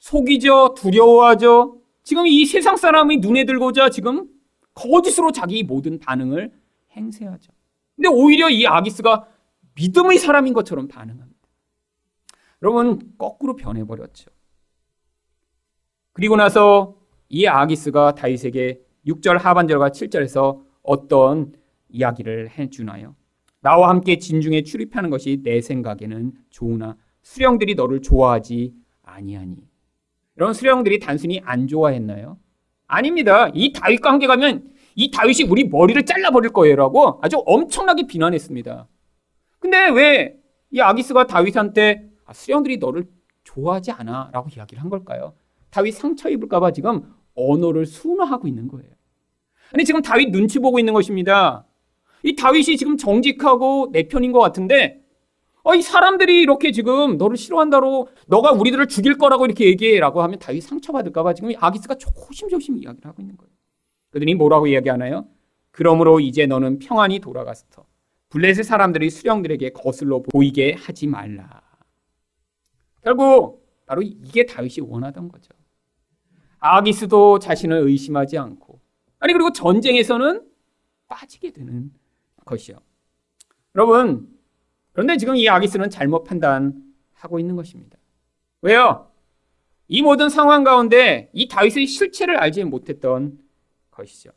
속이죠, 0.00 0.74
두려워하죠. 0.76 1.80
지금 2.02 2.26
이 2.26 2.44
세상 2.46 2.76
사람이 2.76 3.18
눈에 3.18 3.44
들고자 3.44 3.90
지금 3.90 4.26
거짓으로 4.74 5.30
자기 5.30 5.62
모든 5.62 6.00
반응을 6.00 6.50
행세하죠. 6.96 7.57
근데 7.98 8.08
오히려 8.08 8.48
이 8.48 8.64
아기스가 8.64 9.26
믿음의 9.74 10.18
사람인 10.18 10.52
것처럼 10.54 10.86
반응합니다. 10.86 11.36
여러분, 12.62 13.12
거꾸로 13.18 13.56
변해버렸죠. 13.56 14.30
그리고 16.12 16.36
나서 16.36 16.96
이 17.28 17.46
아기스가 17.46 18.14
다윗에게 18.14 18.80
6절 19.04 19.38
하반절과 19.38 19.90
7절에서 19.90 20.62
어떤 20.82 21.52
이야기를 21.88 22.50
해주나요? 22.56 23.16
나와 23.60 23.88
함께 23.88 24.18
진중에 24.18 24.62
출입하는 24.62 25.10
것이 25.10 25.40
내 25.42 25.60
생각에는 25.60 26.32
좋으나 26.50 26.96
수령들이 27.22 27.74
너를 27.74 28.00
좋아하지 28.00 28.74
아니하니. 29.02 29.56
이런 30.36 30.54
수령들이 30.54 31.00
단순히 31.00 31.40
안 31.44 31.66
좋아했나요? 31.66 32.38
아닙니다. 32.86 33.48
이 33.54 33.72
다윗과 33.72 34.12
함께 34.12 34.28
가면 34.28 34.67
이 34.98 35.10
다윗이 35.10 35.48
우리 35.48 35.64
머리를 35.64 36.04
잘라버릴 36.04 36.50
거예요라고 36.52 37.20
아주 37.22 37.42
엄청나게 37.46 38.06
비난했습니다. 38.06 38.88
근데 39.60 39.88
왜 39.90 40.38
이 40.70 40.80
아기스가 40.80 41.26
다윗한테 41.26 42.08
아, 42.26 42.32
수령들이 42.32 42.78
너를 42.78 43.06
좋아하지 43.44 43.90
않아 43.92 44.30
라고 44.32 44.48
이야기를 44.54 44.82
한 44.82 44.90
걸까요? 44.90 45.34
다윗 45.70 45.92
상처 45.92 46.28
입을까봐 46.28 46.72
지금 46.72 47.14
언어를 47.34 47.86
순화하고 47.86 48.46
있는 48.48 48.68
거예요. 48.68 48.90
아니 49.72 49.84
지금 49.84 50.02
다윗 50.02 50.30
눈치 50.30 50.58
보고 50.58 50.78
있는 50.78 50.92
것입니다. 50.92 51.66
이 52.22 52.34
다윗이 52.34 52.76
지금 52.76 52.96
정직하고 52.96 53.90
내 53.92 54.08
편인 54.08 54.32
것 54.32 54.40
같은데 54.40 55.00
어, 55.62 55.74
이 55.74 55.82
사람들이 55.82 56.40
이렇게 56.40 56.72
지금 56.72 57.16
너를 57.16 57.36
싫어한다로 57.36 58.08
너가 58.26 58.52
우리들을 58.52 58.86
죽일 58.88 59.18
거라고 59.18 59.44
이렇게 59.46 59.66
얘기해 59.66 60.00
라고 60.00 60.22
하면 60.22 60.38
다윗 60.38 60.62
상처받을까봐 60.62 61.34
지금 61.34 61.52
아기스가 61.56 61.94
조심조심 61.96 62.78
이야기를 62.78 63.06
하고 63.06 63.22
있는 63.22 63.36
거예요. 63.36 63.50
그들이 64.18 64.34
뭐라고 64.34 64.66
이야기하나요? 64.66 65.28
그러므로 65.70 66.18
이제 66.18 66.44
너는 66.46 66.80
평안히 66.80 67.20
돌아가서 67.20 67.64
블레셋 68.30 68.64
사람들이 68.64 69.10
수령들에게 69.10 69.70
거슬러 69.70 70.20
보이게 70.22 70.74
하지 70.74 71.06
말라. 71.06 71.62
결국 73.02 73.64
바로 73.86 74.02
이게 74.02 74.44
다윗이 74.44 74.80
원하던 74.80 75.28
거죠. 75.28 75.50
아기스도 76.58 77.38
자신을 77.38 77.78
의심하지 77.78 78.36
않고 78.38 78.80
아니 79.20 79.32
그리고 79.32 79.52
전쟁에서는 79.52 80.42
빠지게 81.06 81.52
되는 81.52 81.92
것이요. 82.44 82.76
여러분 83.76 84.28
그런데 84.92 85.16
지금 85.16 85.36
이 85.36 85.48
아기스는 85.48 85.90
잘못 85.90 86.24
판단하고 86.24 87.38
있는 87.38 87.54
것입니다. 87.54 87.96
왜요? 88.62 89.12
이 89.86 90.02
모든 90.02 90.28
상황 90.28 90.64
가운데 90.64 91.30
이 91.32 91.46
다윗의 91.46 91.86
실체를 91.86 92.36
알지 92.36 92.64
못했던 92.64 93.38
것이죠. 93.98 94.30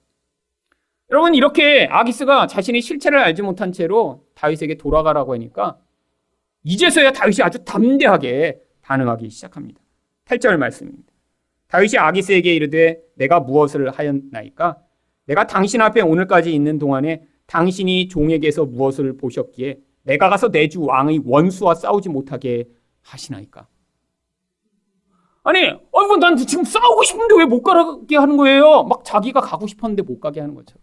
여러분 1.12 1.36
이렇게 1.36 1.88
아기스가 1.90 2.48
자신의 2.48 2.82
실체를 2.82 3.20
알지 3.20 3.42
못한 3.42 3.72
채로 3.72 4.26
다윗에게 4.36 4.76
돌아가라고 4.76 5.34
하니까 5.34 5.78
이제서야 6.64 7.12
다윗이 7.12 7.38
아주 7.42 7.64
담대하게 7.64 8.62
반응하기 8.82 9.30
시작합니다. 9.30 9.82
8절 10.26 10.58
말씀입니다. 10.58 11.12
다윗이 11.68 11.98
아기스에게 11.98 12.54
이르되 12.56 13.02
내가 13.16 13.40
무엇을 13.40 13.90
하였나이까? 13.92 14.78
내가 15.26 15.48
당신 15.48 15.82
앞에 15.82 16.02
오늘까지 16.02 16.54
있는 16.54 16.78
동안에 16.80 17.24
당신이 17.46 18.08
종에게서 18.08 18.66
무엇을 18.66 19.18
보셨기에 19.18 19.78
내가 20.04 20.30
가서 20.30 20.50
내 20.50 20.68
주 20.68 20.82
왕의 20.84 21.22
원수와 21.26 21.76
싸우지 21.76 22.10
못하게 22.10 22.66
하시나이까? 23.02 23.68
아니, 25.44 25.60
아이고, 25.66 26.18
난 26.18 26.38
지금 26.38 26.64
싸우고 26.64 27.04
싶은데 27.04 27.36
왜 27.36 27.46
못 27.46 27.62
가게 27.64 28.18
하는 28.18 28.38
거예요? 28.38 28.84
막 28.84 29.04
자기가 29.04 29.42
가고 29.42 29.66
싶었는데 29.68 30.04
못 30.04 30.20
가게 30.20 30.40
하는 30.40 30.54
것처럼. 30.56 30.82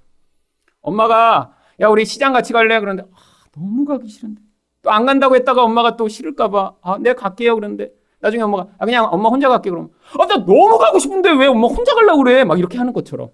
엄마가, 0.80 1.54
야, 1.80 1.88
우리 1.88 2.04
시장 2.04 2.32
같이 2.32 2.52
갈래? 2.52 2.80
그런데, 2.80 3.04
아, 3.04 3.16
너무 3.52 3.84
가기 3.84 4.08
싫은데. 4.08 4.42
또 4.82 4.90
안 4.90 5.06
간다고 5.06 5.36
했다가 5.36 5.62
엄마가 5.62 5.96
또 5.96 6.08
싫을까봐, 6.08 6.74
아, 6.82 6.98
내가 6.98 7.20
갈게요. 7.20 7.54
그런데, 7.54 7.90
나중에 8.20 8.42
엄마가, 8.42 8.68
아, 8.78 8.84
그냥 8.84 9.08
엄마 9.12 9.28
혼자 9.28 9.48
갈게. 9.48 9.70
그러면, 9.70 9.90
아, 10.18 10.26
나 10.26 10.36
너무 10.44 10.76
가고 10.78 10.98
싶은데 10.98 11.30
왜 11.32 11.46
엄마 11.46 11.68
혼자 11.68 11.94
가려고 11.94 12.24
그래? 12.24 12.42
막 12.44 12.58
이렇게 12.58 12.78
하는 12.78 12.92
것처럼. 12.92 13.30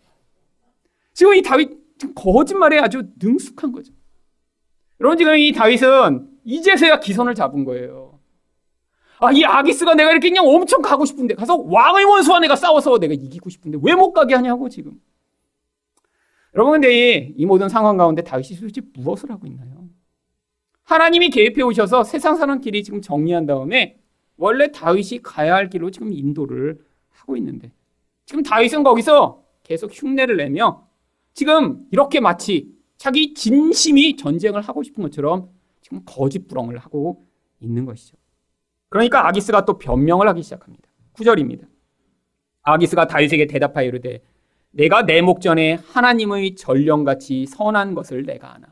지금 1.14 1.34
이 1.34 1.42
다윗, 1.42 1.70
지금 1.98 2.14
거짓말에 2.14 2.78
아주 2.80 3.04
능숙한 3.22 3.72
거죠. 3.72 3.92
여러분, 5.00 5.16
지금 5.16 5.36
이 5.36 5.52
다윗은 5.52 6.28
이제서야 6.44 7.00
기선을 7.00 7.34
잡은 7.34 7.64
거예요. 7.64 8.13
아, 9.26 9.32
이 9.32 9.44
아기스가 9.44 9.94
내가 9.94 10.10
이렇게 10.10 10.28
그냥 10.28 10.46
엄청 10.46 10.82
가고 10.82 11.04
싶은데, 11.04 11.34
가서 11.34 11.56
왕의 11.56 12.04
원수와 12.04 12.40
내가 12.40 12.56
싸워서 12.56 12.98
내가 12.98 13.14
이기고 13.14 13.50
싶은데, 13.50 13.78
왜 13.82 13.94
못 13.94 14.12
가게 14.12 14.34
하냐고, 14.34 14.68
지금. 14.68 15.00
여러분, 16.54 16.72
근데 16.74 16.92
이, 17.18 17.34
이 17.36 17.46
모든 17.46 17.68
상황 17.68 17.96
가운데 17.96 18.22
다윗이 18.22 18.58
도대체 18.60 18.80
무엇을 18.94 19.30
하고 19.30 19.46
있나요? 19.46 19.88
하나님이 20.84 21.30
개입해 21.30 21.62
오셔서 21.62 22.04
세상 22.04 22.36
사는 22.36 22.60
길이 22.60 22.82
지금 22.84 23.00
정리한 23.00 23.46
다음에, 23.46 23.98
원래 24.36 24.70
다윗이 24.70 25.20
가야 25.22 25.54
할 25.54 25.68
길로 25.70 25.90
지금 25.90 26.12
인도를 26.12 26.78
하고 27.10 27.36
있는데, 27.36 27.72
지금 28.26 28.42
다윗은 28.42 28.82
거기서 28.82 29.42
계속 29.62 29.90
흉내를 29.92 30.36
내며, 30.36 30.86
지금 31.32 31.86
이렇게 31.90 32.20
마치 32.20 32.72
자기 32.96 33.34
진심이 33.34 34.16
전쟁을 34.16 34.60
하고 34.62 34.82
싶은 34.82 35.02
것처럼 35.02 35.48
지금 35.82 36.00
거짓부렁을 36.06 36.78
하고 36.78 37.26
있는 37.60 37.84
것이죠. 37.84 38.16
그러니까 38.94 39.26
아기스가 39.26 39.64
또 39.64 39.76
변명을 39.76 40.28
하기 40.28 40.44
시작합니다. 40.44 40.88
9절입니다. 41.14 41.66
아기스가 42.62 43.08
다윗에게 43.08 43.48
대답하여 43.48 43.88
이르되 43.88 44.22
내가 44.70 45.04
내 45.04 45.20
목전에 45.20 45.80
하나님의 45.84 46.54
전령같이 46.54 47.46
선한 47.46 47.96
것을 47.96 48.22
내가 48.22 48.54
아나. 48.54 48.68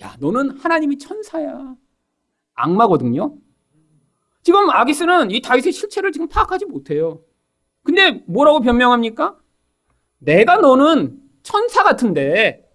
야, 0.00 0.16
너는 0.20 0.52
하나님이 0.52 0.96
천사야. 0.96 1.74
악마거든요. 2.54 3.36
지금 4.42 4.70
아기스는 4.70 5.32
이 5.32 5.42
다윗의 5.42 5.72
실체를 5.72 6.12
지금 6.12 6.28
파악하지 6.28 6.64
못해요. 6.64 7.20
근데 7.82 8.24
뭐라고 8.26 8.60
변명합니까? 8.60 9.36
내가 10.16 10.56
너는 10.56 11.20
천사 11.42 11.82
같은데 11.82 12.66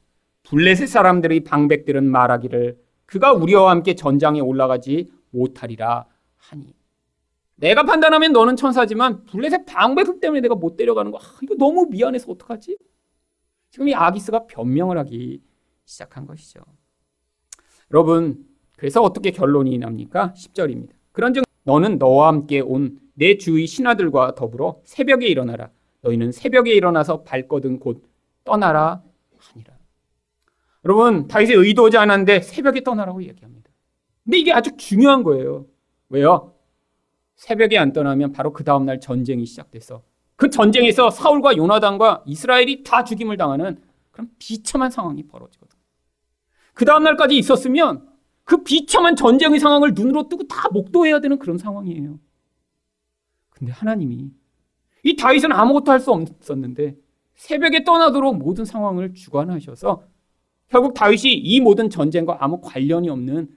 블레셋 0.44 0.88
사람들의 0.88 1.40
방백들은 1.40 2.04
말하기를 2.04 2.78
그가 3.08 3.34
우리와 3.34 3.72
함께 3.72 3.96
전장에 3.96 4.42
올라가지 4.42 5.12
못하리라 5.32 6.06
하니. 6.38 6.83
내가 7.64 7.84
판단하면 7.84 8.34
너는 8.34 8.56
천사지만 8.56 9.24
블레셋 9.26 9.66
방백들 9.66 10.20
때문에 10.20 10.42
내가 10.42 10.56
못 10.56 10.76
데려가는 10.76 11.12
거 11.12 11.18
아, 11.18 11.22
이거 11.42 11.56
너무 11.56 11.88
미안해서 11.90 12.32
어떡하지? 12.32 12.78
지금 13.70 13.88
이 13.88 13.96
아기스가 13.96 14.48
변명을 14.48 14.98
하기 15.00 15.42
시작한 15.86 16.26
것이죠. 16.26 16.60
여러분 17.92 18.46
그래서 18.78 19.02
어떻게 19.02 19.32
결론이 19.32 19.78
납니까? 19.78 20.34
10절입니다. 20.36 20.92
그런즉 21.12 21.46
너는 21.64 21.98
너와 21.98 22.28
함께 22.28 22.60
온 22.60 23.04
내 23.16 23.38
주의 23.38 23.68
신하들과 23.68 24.36
더불어 24.36 24.82
새벽에 24.84 25.28
일어나라. 25.28 25.70
너희는 26.02 26.32
새벽에 26.32 26.74
일어나서 26.74 27.24
발거든 27.24 27.80
곧 27.80 28.04
떠나라 28.44 29.04
하니라. 29.38 29.74
여러분 30.86 31.28
다윗이 31.28 31.54
의도하지 31.54 31.98
않았는데 31.98 32.42
새벽에 32.42 32.84
떠나라고 32.84 33.24
얘기합니다. 33.24 33.70
근데 34.24 34.38
이게 34.38 34.52
아주 34.52 34.76
중요한 34.78 35.24
거예요. 35.24 35.68
왜요? 36.10 36.53
새벽에 37.36 37.78
안 37.78 37.94
떠나면 37.94 38.32
바로 38.32 38.54
그 38.54 38.64
다음날 38.64 39.00
전쟁이 39.00 39.46
시작돼서 39.46 40.04
그 40.36 40.50
전쟁에서 40.50 41.10
사울과 41.10 41.58
요나단과 41.58 42.24
이스라엘이 42.26 42.84
다 42.84 43.04
죽임을 43.04 43.38
당하는 43.38 43.82
그런 44.12 44.30
비참한 44.40 44.90
상황이 44.92 45.24
벌어지거든. 45.24 45.78
그 46.74 46.86
다음날까지 46.86 47.38
있었으면 47.38 48.10
그 48.44 48.64
비참한 48.64 49.16
전쟁의 49.16 49.60
상황을 49.60 49.94
눈으로 49.94 50.28
뜨고 50.28 50.48
다 50.48 50.70
목도해야 50.70 51.20
되는 51.20 51.40
그런 51.40 51.58
상황이에요. 51.58 52.20
근데 53.50 53.72
하나님이 53.72 54.32
이 55.04 55.16
다윗은 55.16 55.52
아무것도 55.52 55.92
할 55.92 56.00
수 56.00 56.12
없었는데 56.12 56.98
새벽에 57.36 57.84
떠나도록 57.84 58.38
모든 58.38 58.66
상황을 58.66 59.14
주관하셔서 59.14 60.04
결국 60.70 60.94
다윗이 60.94 61.34
이 61.34 61.60
모든 61.62 61.90
전쟁과 61.90 62.38
아무 62.40 62.60
관련이 62.62 63.10
없는 63.10 63.50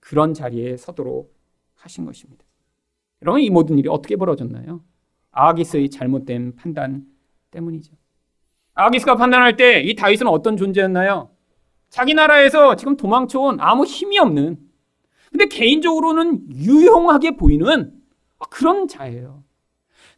그런 0.00 0.34
자리에 0.34 0.76
서도록 0.76 1.34
하신 1.74 2.04
것입니다. 2.04 2.44
여러분 3.24 3.40
이 3.40 3.50
모든 3.50 3.78
일이 3.78 3.88
어떻게 3.88 4.16
벌어졌나요? 4.16 4.82
아기스의 5.32 5.90
잘못된 5.90 6.54
판단 6.56 7.04
때문이죠. 7.50 7.92
아기스가 8.74 9.16
판단할 9.16 9.56
때 9.56 9.82
이 9.82 9.94
다윗은 9.94 10.26
어떤 10.26 10.56
존재였나요? 10.56 11.30
자기 11.88 12.12
나라에서 12.14 12.76
지금 12.76 12.96
도망쳐온 12.96 13.60
아무 13.60 13.84
힘이 13.84 14.18
없는 14.18 14.58
근데 15.30 15.46
개인적으로는 15.46 16.52
유용하게 16.54 17.32
보이는 17.36 17.92
그런 18.50 18.86
자예요. 18.88 19.42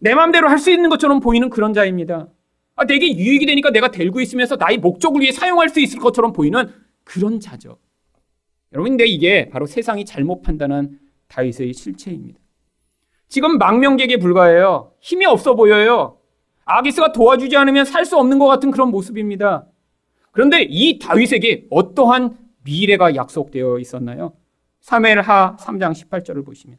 내 0.01 0.15
마음대로 0.15 0.49
할 0.49 0.59
수 0.59 0.71
있는 0.71 0.91
것처럼 0.91 1.21
보이는 1.21 1.49
그런 1.49 1.73
자입니다. 1.73 2.29
아, 2.75 2.85
내게 2.85 3.17
유익이 3.17 3.47
되니까 3.47 3.71
내가 3.71 3.91
들고 3.91 4.21
있으면서 4.21 4.57
나의 4.57 4.79
목적을 4.79 5.23
위해 5.23 5.33
사용할 5.33 5.69
수 5.71 5.81
있을 5.81 6.01
것처럼 6.01 6.33
보이는 6.33 6.69
그런 7.05 7.41
자죠. 7.41 7.79
여러분, 8.73 8.93
근데 8.93 9.07
이게 9.07 9.49
바로 9.49 9.65
세상이 9.65 10.05
잘못 10.05 10.43
판단한 10.43 10.99
다윗의 11.29 11.73
실체입니다. 11.73 12.39
지금 13.29 13.59
망명객에 13.59 14.19
불과해요. 14.19 14.93
힘이 15.01 15.27
없어 15.27 15.55
보여요. 15.55 16.19
아기스가 16.65 17.13
도와주지 17.13 17.57
않으면 17.57 17.85
살 17.85 18.05
수 18.05 18.17
없는 18.19 18.39
것 18.39 18.47
같은 18.47 18.71
그런 18.71 18.91
모습입니다. 18.91 19.67
그런데 20.33 20.63
이 20.69 20.99
다윗에게 20.99 21.67
어떠한 21.71 22.37
미래가 22.65 23.15
약속되어 23.15 23.79
있었나요? 23.79 24.33
3회하 24.83 25.57
3장 25.59 25.93
18절을 25.93 26.45
보시면 26.45 26.79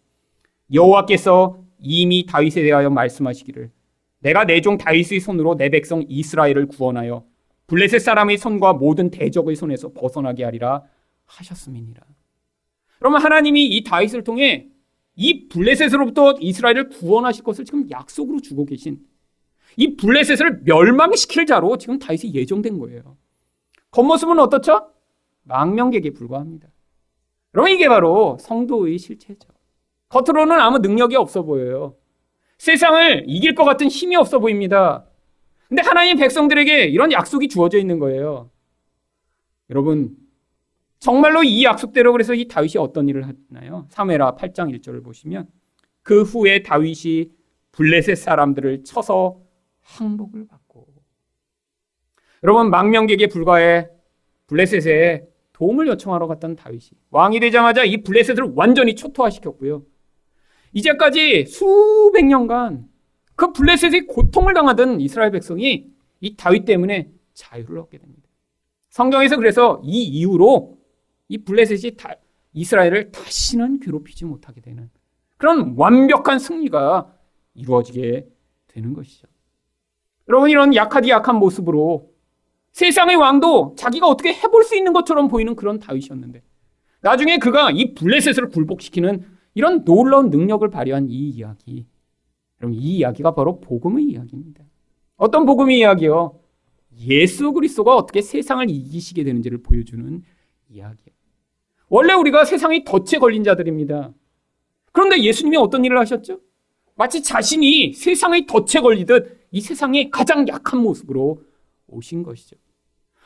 여호와께서 0.73 1.59
이미 1.79 2.25
다윗에 2.25 2.61
대하여 2.63 2.89
말씀하시기를 2.89 3.71
내가 4.19 4.45
내 4.45 4.61
종 4.61 4.77
다윗의 4.77 5.19
손으로 5.19 5.55
내 5.55 5.69
백성 5.69 6.03
이스라엘을 6.07 6.67
구원하여 6.67 7.23
블레셋 7.67 8.01
사람의 8.01 8.37
손과 8.37 8.73
모든 8.73 9.09
대적의 9.11 9.55
손에서 9.55 9.91
벗어나게 9.93 10.43
하리라 10.43 10.83
하셨음이니라. 11.25 12.01
그러면 12.99 13.21
하나님이 13.21 13.65
이 13.67 13.83
다윗을 13.83 14.23
통해 14.23 14.67
이 15.17 15.47
블레셋으로부터 15.49 16.35
이스라엘을 16.39 16.89
구원하실 16.89 17.43
것을 17.43 17.65
지금 17.65 17.89
약속으로 17.89 18.39
주고 18.39 18.65
계신 18.65 18.99
이 19.75 19.95
블레셋을 19.95 20.61
멸망시킬 20.63 21.45
자로 21.47 21.77
지금 21.77 21.99
다윗이 21.99 22.33
예정된 22.35 22.77
거예요. 22.77 23.17
겉모습은 23.91 24.39
어떻죠? 24.39 24.91
망명객에 25.43 26.11
불과합니다. 26.11 26.69
그럼 27.51 27.67
이게 27.69 27.87
바로 27.87 28.37
성도의 28.39 28.99
실체죠. 28.99 29.49
겉으로는 30.09 30.59
아무 30.59 30.77
능력이 30.79 31.15
없어 31.15 31.41
보여요. 31.41 31.95
세상을 32.59 33.25
이길 33.27 33.55
것 33.55 33.63
같은 33.65 33.87
힘이 33.87 34.15
없어 34.15 34.39
보입니다. 34.39 35.05
근데 35.67 35.81
하나님 35.81 36.17
백성들에게 36.17 36.85
이런 36.85 37.11
약속이 37.11 37.47
주어져 37.47 37.79
있는 37.79 37.97
거예요. 37.99 38.51
여러분, 39.69 40.15
정말로 40.99 41.43
이 41.43 41.63
약속대로 41.63 42.11
그래서 42.11 42.33
이 42.33 42.47
다윗이 42.47 42.73
어떤 42.79 43.07
일을 43.07 43.25
하나요? 43.51 43.85
사무엘하 43.89 44.35
8장 44.35 44.75
1절을 44.77 45.03
보시면 45.03 45.47
그 46.01 46.23
후에 46.23 46.63
다윗이 46.63 47.29
블레셋 47.71 48.17
사람들을 48.17 48.83
쳐서 48.83 49.39
항복을 49.81 50.47
받고 50.47 50.67
여러분 52.43 52.69
망명객에 52.69 53.27
불과해 53.27 53.89
블레셋에 54.47 55.23
도움을 55.53 55.87
요청하러 55.87 56.27
갔던 56.27 56.55
다윗이 56.55 56.91
왕이 57.09 57.39
되자마자 57.39 57.83
이 57.83 58.03
블레셋을 58.03 58.53
완전히 58.55 58.95
초토화시켰고요. 58.95 59.83
이제까지 60.73 61.45
수백 61.45 62.25
년간 62.25 62.87
그 63.35 63.51
블레셋의 63.53 64.07
고통을 64.07 64.53
당하던 64.53 65.01
이스라엘 65.01 65.31
백성이 65.31 65.87
이 66.21 66.35
다윗 66.35 66.65
때문에 66.65 67.09
자유를 67.33 67.79
얻게 67.79 67.97
됩니다. 67.97 68.27
성경에서 68.89 69.37
그래서 69.37 69.81
이 69.83 70.03
이후로 70.03 70.76
이 71.29 71.37
블레셋이 71.37 71.95
다, 71.97 72.13
이스라엘을 72.53 73.11
다시는 73.11 73.79
괴롭히지 73.79 74.25
못하게 74.25 74.61
되는 74.61 74.89
그런 75.37 75.75
완벽한 75.77 76.39
승리가 76.39 77.13
이루어지게 77.53 78.27
되는 78.67 78.93
것이죠. 78.93 79.27
여러분 80.27 80.49
이런 80.49 80.75
약하디 80.75 81.09
약한 81.09 81.37
모습으로 81.37 82.11
세상의 82.71 83.15
왕도 83.15 83.75
자기가 83.77 84.07
어떻게 84.07 84.33
해볼 84.33 84.63
수 84.63 84.75
있는 84.75 84.93
것처럼 84.93 85.27
보이는 85.27 85.55
그런 85.55 85.79
다윗이었는데 85.79 86.43
나중에 87.01 87.37
그가 87.37 87.71
이 87.71 87.93
블레셋을 87.93 88.49
굴복시키는 88.49 89.25
이런 89.53 89.83
놀라운 89.83 90.29
능력을 90.29 90.69
발휘한 90.69 91.09
이 91.09 91.29
이야기 91.29 91.85
그럼 92.57 92.73
이 92.73 92.97
이야기가 92.97 93.33
바로 93.33 93.59
복음의 93.59 94.05
이야기입니다. 94.05 94.63
어떤 95.15 95.45
복음의 95.45 95.79
이야기요? 95.79 96.39
예수 96.99 97.51
그리스도가 97.53 97.95
어떻게 97.95 98.21
세상을 98.21 98.69
이기시게 98.69 99.23
되는지를 99.23 99.59
보여주는 99.59 100.23
이야기예요. 100.69 101.16
원래 101.89 102.13
우리가 102.13 102.45
세상의 102.45 102.83
덫에 102.83 103.19
걸린 103.19 103.43
자들입니다. 103.43 104.13
그런데 104.91 105.21
예수님이 105.21 105.57
어떤 105.57 105.85
일을 105.85 105.97
하셨죠? 105.99 106.39
마치 106.95 107.21
자신이 107.21 107.93
세상의 107.93 108.45
덫에 108.45 108.81
걸리듯 108.81 109.47
이 109.51 109.61
세상의 109.61 110.09
가장 110.09 110.47
약한 110.47 110.81
모습으로 110.81 111.41
오신 111.87 112.23
것이죠. 112.23 112.57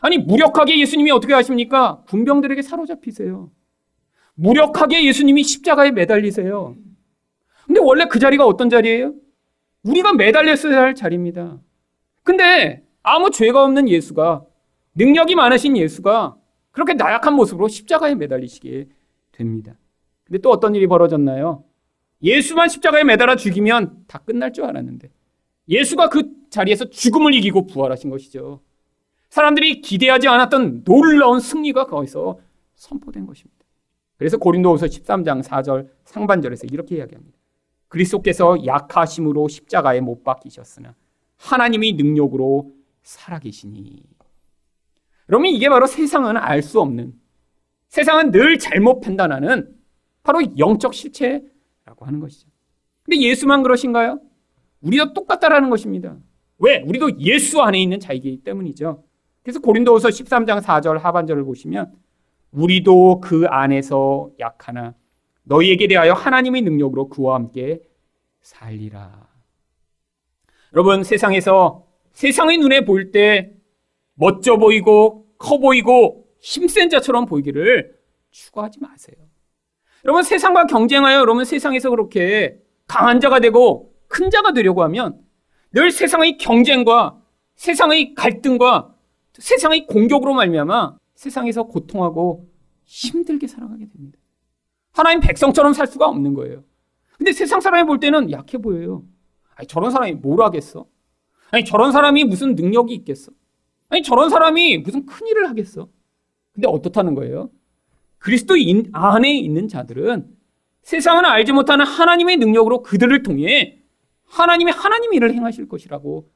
아니, 0.02 0.18
무력하게 0.18 0.80
예수님이 0.80 1.12
어떻게 1.12 1.34
하십니까? 1.34 2.04
군병들에게 2.08 2.62
사로잡히세요. 2.62 3.52
무력하게 4.34 5.06
예수님이 5.06 5.44
십자가에 5.44 5.92
매달리세요. 5.92 6.76
근데 7.66 7.80
원래 7.82 8.06
그 8.06 8.20
자리가 8.20 8.46
어떤 8.46 8.70
자리예요? 8.70 9.14
우리가 9.84 10.14
매달렸어야 10.14 10.80
할 10.82 10.96
자리입니다. 10.96 11.60
근데 12.24 12.84
아무 13.04 13.32
죄가 13.32 13.64
없는 13.64 13.90
예수가, 13.90 14.44
능력이 14.96 15.36
많으신 15.36 15.78
예수가 15.78 16.36
그렇게 16.72 16.94
나약한 16.94 17.34
모습으로 17.34 17.68
십자가에 17.68 18.16
매달리시게 18.16 18.88
됩니다. 19.32 19.78
근데 20.24 20.40
또 20.40 20.50
어떤 20.50 20.76
일이 20.76 20.88
벌어졌나요? 20.88 21.64
예수만 22.24 22.70
십자가에 22.70 23.04
매달아 23.04 23.36
죽이면 23.36 24.06
다 24.08 24.20
끝날 24.20 24.54
줄 24.54 24.66
알았는데 24.66 25.10
예수가 25.68 26.10
그 26.10 26.24
자리에서 26.50 26.90
죽음을 26.90 27.34
이기고 27.34 27.68
부활하신 27.68 28.10
것이죠. 28.10 28.62
사람들이 29.30 29.82
기대하지 29.82 30.28
않았던 30.28 30.84
놀라운 30.84 31.40
승리가 31.40 31.88
거기서 31.88 32.40
선포된 32.76 33.26
것입니다. 33.26 33.66
그래서 34.18 34.38
고린도후서 34.38 34.86
13장 34.86 35.42
4절 35.44 35.90
상반절에서 36.06 36.68
이렇게 36.72 36.98
이야기합니다. 36.98 37.38
그리스도께서 37.88 38.66
약하심으로 38.66 39.48
십자가에 39.48 40.00
못 40.00 40.24
박히셨으나 40.24 40.96
하나님이 41.38 41.94
능력으로 41.94 42.72
살아계시니. 43.04 44.04
그러면 45.32 45.54
이게 45.54 45.70
바로 45.70 45.88
세상은 45.88 46.36
알 46.36 46.62
수 46.62 46.82
없는 46.82 47.14
세상은 47.88 48.32
늘 48.32 48.60
잘못 48.60 49.00
판단하는 49.00 49.74
바로 50.24 50.42
영적 50.58 50.94
실체라고 50.94 52.06
하는 52.06 52.20
것이죠. 52.20 52.50
근데 53.04 53.22
예수만 53.22 53.64
그러신가요? 53.64 54.20
우리도 54.82 55.14
똑같다라는 55.14 55.70
것입니다. 55.70 56.18
왜? 56.58 56.82
우리도 56.82 57.22
예수 57.22 57.62
안에 57.62 57.82
있는 57.82 58.02
자이기 58.02 58.44
때문이죠. 58.44 59.06
그래서 59.42 59.62
고린도후서 59.62 60.10
13장 60.10 60.62
4절 60.62 61.00
하반절을 61.00 61.46
보시면 61.46 61.94
우리도 62.52 63.22
그 63.22 63.46
안에서 63.48 64.32
약하나 64.38 64.96
너희에게 65.44 65.88
대하여 65.88 66.12
하나님의 66.12 66.62
능력으로 66.64 67.08
그와 67.08 67.36
함께 67.36 67.80
살리라. 68.42 69.30
여러분 70.74 71.06
세상에서 71.06 71.88
세상의 72.12 72.58
눈에 72.58 72.84
볼 72.84 73.12
때 73.14 73.54
멋져 74.16 74.58
보이고 74.58 75.21
커 75.42 75.58
보이고 75.58 76.28
힘센 76.40 76.90
자처럼 76.90 77.26
보이기를 77.26 77.98
추구하지 78.30 78.80
마세요. 78.80 79.16
여러분 80.06 80.24
세상과 80.24 80.68
경쟁하여 80.68 81.20
여러분 81.20 81.46
세상에서 81.46 81.90
그렇게 81.90 82.60
강한 82.88 83.20
자가 83.20 83.40
되고 83.40 83.94
큰 84.08 84.30
자가 84.30 84.54
되려고 84.54 84.84
하면 84.84 85.20
늘 85.74 85.92
세상의 85.92 86.38
경쟁과 86.38 87.20
세상의 87.56 88.14
갈등과 88.14 88.94
세상의 89.34 89.88
공격으로 89.88 90.34
말미암아 90.34 90.98
세상에서 91.16 91.64
고통하고 91.64 92.48
힘들게 92.84 93.48
살아가게 93.48 93.88
됩니다. 93.88 94.20
하나님 94.94 95.22
백성처럼 95.22 95.74
살 95.74 95.88
수가 95.88 96.08
없는 96.08 96.34
거예요. 96.34 96.64
근데 97.18 97.32
세상 97.32 97.62
사람이 97.62 97.88
볼 97.88 98.00
때는 98.00 98.32
약해 98.32 98.58
보여요. 98.58 99.04
아니, 99.56 99.68
저런 99.68 99.92
사람이 99.92 100.14
뭘 100.16 100.42
하겠어? 100.42 100.86
아니, 101.52 101.64
저런 101.64 101.92
사람이 101.92 102.26
무슨 102.26 102.56
능력이 102.56 102.94
있겠어? 102.96 103.32
아니, 103.92 104.02
저런 104.04 104.30
사람이 104.30 104.80
무슨 104.80 105.06
큰 105.06 105.28
일을 105.28 105.50
하겠어? 105.50 105.90
근데 106.54 106.68
어떻다는 106.68 107.14
거예요? 107.14 107.50
그리스도 108.18 108.56
안에 108.94 109.34
있는 109.38 109.68
자들은 109.68 110.28
세상은 110.82 111.26
알지 111.26 111.52
못하는 111.52 111.86
하나님의 111.86 112.38
능력으로 112.38 112.84
그들을 112.84 113.22
통해 113.24 113.80
하나님의 114.28 114.74
하나님 114.74 115.14
일을 115.14 115.34
행하실 115.34 115.68
것이라고 115.68 116.30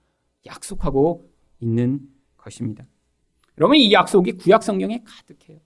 약속하고 0.45 1.29
있는 1.59 2.01
것입니다. 2.37 2.83
여러분 3.57 3.77
이 3.77 3.91
약속이 3.91 4.33
구약 4.33 4.61
성경에 4.61 5.01
가득해요. 5.05 5.59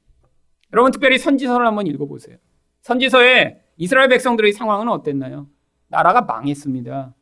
여러분 0.71 0.91
특별히 0.91 1.17
선지서를 1.17 1.65
한번 1.65 1.87
읽어보세요. 1.87 2.37
선지서에 2.81 3.61
이스라엘 3.77 4.09
백성들의 4.09 4.53
상황은 4.53 4.89
어땠나요? 4.89 5.47
나라가 5.87 6.21
망했습니다. 6.21 7.15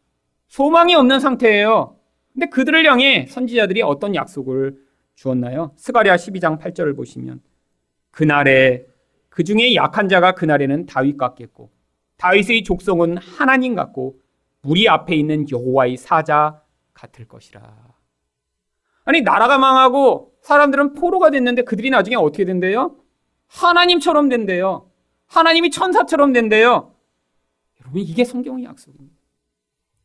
소망이 0.49 0.93
없는 0.95 1.19
상태예요. 1.19 1.96
근데 2.37 2.49
그들을 2.49 2.85
향해 2.85 3.25
선지자들이 3.27 3.81
어떤 3.81 4.13
약속을 4.13 4.77
주었나요? 5.15 5.71
스가랴 5.75 6.17
12장 6.17 6.59
8절을 6.59 6.95
보시면 6.95 7.41
그날에 8.11 8.85
그 9.27 9.43
중에 9.43 9.73
약한 9.73 10.07
자가 10.07 10.33
그날에는 10.33 10.85
다윗 10.85 11.17
같겠고 11.17 11.71
다윗의 12.17 12.63
족속은 12.63 13.17
하나님 13.17 13.73
같고 13.73 14.19
우리 14.61 14.87
앞에 14.87 15.15
있는 15.15 15.49
여호와의 15.49 15.97
사자 15.97 16.61
같을 16.93 17.27
것이라. 17.27 17.75
아니 19.05 19.21
나라가 19.21 19.57
망하고 19.57 20.33
사람들은 20.43 20.93
포로가 20.93 21.31
됐는데 21.31 21.63
그들이 21.63 21.89
나중에 21.89 22.17
어떻게 22.17 22.45
된대요? 22.45 22.97
하나님처럼 23.47 24.29
된대요. 24.29 24.91
하나님이 25.25 25.71
천사처럼 25.71 26.33
된대요. 26.33 26.93
여러분 27.81 28.01
이게 28.03 28.23
성경의 28.23 28.65
약속입니다. 28.65 29.17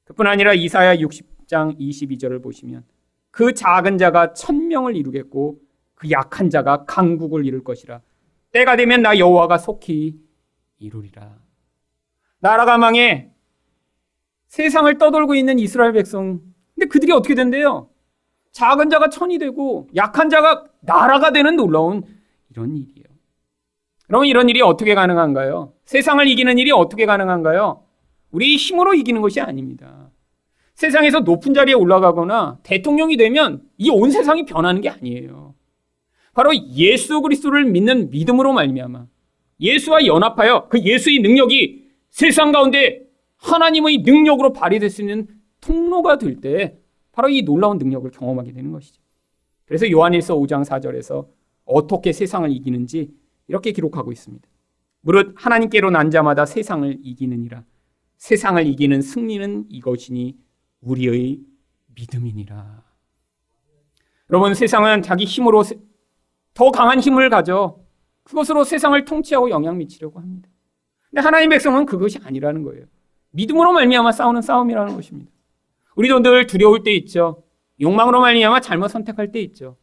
그뿐 0.04 0.26
아니라 0.26 0.54
이사야 0.54 0.96
60 0.98 1.32
장 1.52 1.76
22절을 1.76 2.42
보시면 2.42 2.82
그 3.30 3.52
작은 3.52 3.98
자가 3.98 4.32
천명을 4.32 4.96
이루겠고 4.96 5.60
그 5.94 6.10
약한 6.10 6.48
자가 6.48 6.86
강국을 6.86 7.44
이룰 7.44 7.62
것이라. 7.62 8.00
때가 8.52 8.76
되면 8.76 9.02
나 9.02 9.18
여호와가 9.18 9.58
속히 9.58 10.18
이루리라. 10.78 11.36
나라가 12.38 12.78
망해 12.78 13.30
세상을 14.48 14.96
떠돌고 14.96 15.34
있는 15.34 15.58
이스라엘 15.58 15.92
백성. 15.92 16.40
근데 16.74 16.86
그들이 16.86 17.12
어떻게 17.12 17.34
된대요? 17.34 17.90
작은 18.52 18.88
자가 18.88 19.10
천이 19.10 19.38
되고 19.38 19.88
약한 19.94 20.30
자가 20.30 20.64
나라가 20.80 21.32
되는 21.32 21.56
놀라운 21.56 22.02
이런 22.48 22.76
일이에요. 22.78 23.04
그러면 24.06 24.26
이런 24.26 24.48
일이 24.48 24.62
어떻게 24.62 24.94
가능한가요? 24.94 25.74
세상을 25.84 26.26
이기는 26.26 26.56
일이 26.56 26.72
어떻게 26.72 27.04
가능한가요? 27.04 27.84
우리 28.30 28.56
힘으로 28.56 28.94
이기는 28.94 29.20
것이 29.20 29.40
아닙니다. 29.40 30.10
세상에서 30.74 31.20
높은 31.20 31.54
자리에 31.54 31.74
올라가거나 31.74 32.58
대통령이 32.62 33.16
되면 33.16 33.62
이 33.78 33.90
온 33.90 34.10
세상이 34.10 34.46
변하는 34.46 34.80
게 34.80 34.88
아니에요. 34.88 35.54
바로 36.34 36.50
예수 36.74 37.20
그리스도를 37.20 37.66
믿는 37.66 38.10
믿음으로 38.10 38.52
말미암아 38.52 39.06
예수와 39.60 40.06
연합하여 40.06 40.68
그 40.68 40.80
예수의 40.82 41.20
능력이 41.20 41.88
세상 42.10 42.52
가운데 42.52 43.02
하나님의 43.36 43.98
능력으로 43.98 44.52
발휘될 44.52 44.88
수 44.90 45.02
있는 45.02 45.28
통로가 45.60 46.18
될 46.18 46.40
때 46.40 46.78
바로 47.12 47.28
이 47.28 47.42
놀라운 47.42 47.76
능력을 47.78 48.10
경험하게 48.10 48.52
되는 48.52 48.72
것이죠. 48.72 49.00
그래서 49.66 49.90
요한일서 49.90 50.36
5장 50.36 50.64
4절에서 50.64 51.26
어떻게 51.64 52.12
세상을 52.12 52.50
이기는지 52.50 53.10
이렇게 53.46 53.72
기록하고 53.72 54.10
있습니다. 54.10 54.48
무릇 55.02 55.34
하나님께로 55.36 55.90
난 55.90 56.10
자마다 56.10 56.46
세상을 56.46 56.98
이기느니라. 57.02 57.64
세상을 58.16 58.66
이기는 58.66 59.02
승리는 59.02 59.66
이것이니 59.68 60.36
우리의 60.82 61.40
믿음이니라. 61.94 62.82
여러분 64.30 64.54
세상은 64.54 65.02
자기 65.02 65.24
힘으로 65.24 65.62
더 66.54 66.70
강한 66.70 67.00
힘을 67.00 67.30
가져 67.30 67.78
그것으로 68.24 68.64
세상을 68.64 69.04
통치하고 69.04 69.50
영향 69.50 69.78
미치려고 69.78 70.20
합니다. 70.20 70.48
근데 71.10 71.20
하나님 71.20 71.50
백성은 71.50 71.86
그것이 71.86 72.18
아니라는 72.24 72.62
거예요. 72.62 72.86
믿음으로 73.30 73.72
말미암아 73.72 74.12
싸우는 74.12 74.42
싸움이라는 74.42 74.94
것입니다. 74.94 75.30
우리도 75.96 76.20
늘 76.20 76.46
두려울 76.46 76.82
때 76.82 76.92
있죠. 76.92 77.42
욕망으로 77.80 78.20
말미암아 78.20 78.60
잘못 78.60 78.88
선택할 78.88 79.32
때 79.32 79.40
있죠. 79.40 79.76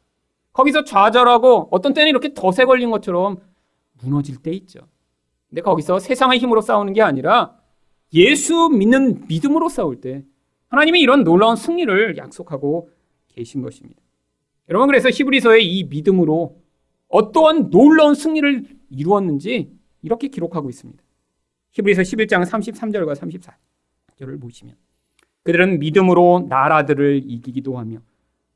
거기서 0.53 0.83
좌절하고 0.83 1.67
어떤 1.71 1.93
때는 1.93 2.09
이렇게 2.09 2.33
덫에 2.33 2.65
걸린 2.65 2.89
것처럼 2.89 3.37
무너질 4.01 4.37
때 4.37 4.51
있죠. 4.51 4.79
근데 5.49 5.61
거기서 5.61 5.99
세상의 5.99 6.39
힘으로 6.39 6.61
싸우는 6.61 6.93
게 6.93 7.01
아니라 7.01 7.55
예수 8.13 8.69
믿는 8.69 9.27
믿음으로 9.27 9.69
싸울 9.69 10.01
때 10.01 10.23
하나님이 10.69 11.01
이런 11.01 11.23
놀라운 11.23 11.55
승리를 11.55 12.17
약속하고 12.17 12.89
계신 13.27 13.61
것입니다. 13.61 14.01
여러분 14.69 14.87
그래서 14.87 15.09
히브리서의 15.09 15.65
이 15.65 15.83
믿음으로 15.85 16.61
어떠한 17.09 17.71
놀라운 17.71 18.13
승리를 18.13 18.65
이루었는지 18.91 19.71
이렇게 20.01 20.27
기록하고 20.27 20.69
있습니다. 20.69 21.03
히브리서 21.71 22.03
11장 22.03 22.45
33절과 22.45 23.15
34절을 23.15 24.39
보시면 24.39 24.75
그들은 25.43 25.79
믿음으로 25.79 26.45
나라들을 26.47 27.23
이기기도 27.25 27.77
하며 27.77 27.99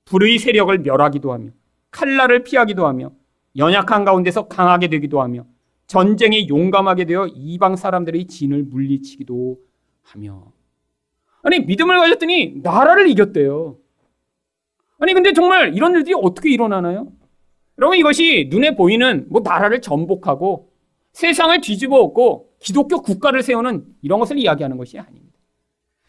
불의 0.06 0.38
세력을 0.38 0.78
멸하기도 0.80 1.32
하며 1.32 1.50
칼날을 1.92 2.44
피하기도 2.44 2.86
하며 2.86 3.12
연약한 3.56 4.04
가운데서 4.04 4.48
강하게 4.48 4.88
되기도 4.88 5.22
하며 5.22 5.46
전쟁에 5.88 6.48
용감하게 6.48 7.06
되어 7.06 7.28
이방 7.28 7.76
사람들의 7.76 8.26
진을 8.26 8.64
물리치기도 8.64 9.60
하며 10.02 10.52
아니 11.44 11.60
믿음을 11.60 11.98
가졌더니 11.98 12.62
나라를 12.64 13.08
이겼대요. 13.10 13.78
아니 15.00 15.14
근데 15.14 15.34
정말 15.34 15.76
이런 15.76 15.94
일들이 15.94 16.16
어떻게 16.16 16.50
일어나나요? 16.50 17.12
여러분 17.78 17.98
이것이 17.98 18.48
눈에 18.50 18.76
보이는 18.76 19.26
뭐 19.30 19.42
나라를 19.42 19.82
전복하고 19.82 20.72
세상을 21.12 21.60
뒤집어 21.62 21.98
엎고 21.98 22.54
기독교 22.60 23.02
국가를 23.02 23.44
세우는 23.44 23.86
이런 24.02 24.20
것을 24.20 24.38
이야기하는 24.38 24.78
것이 24.78 24.98
아닙니다. 24.98 25.38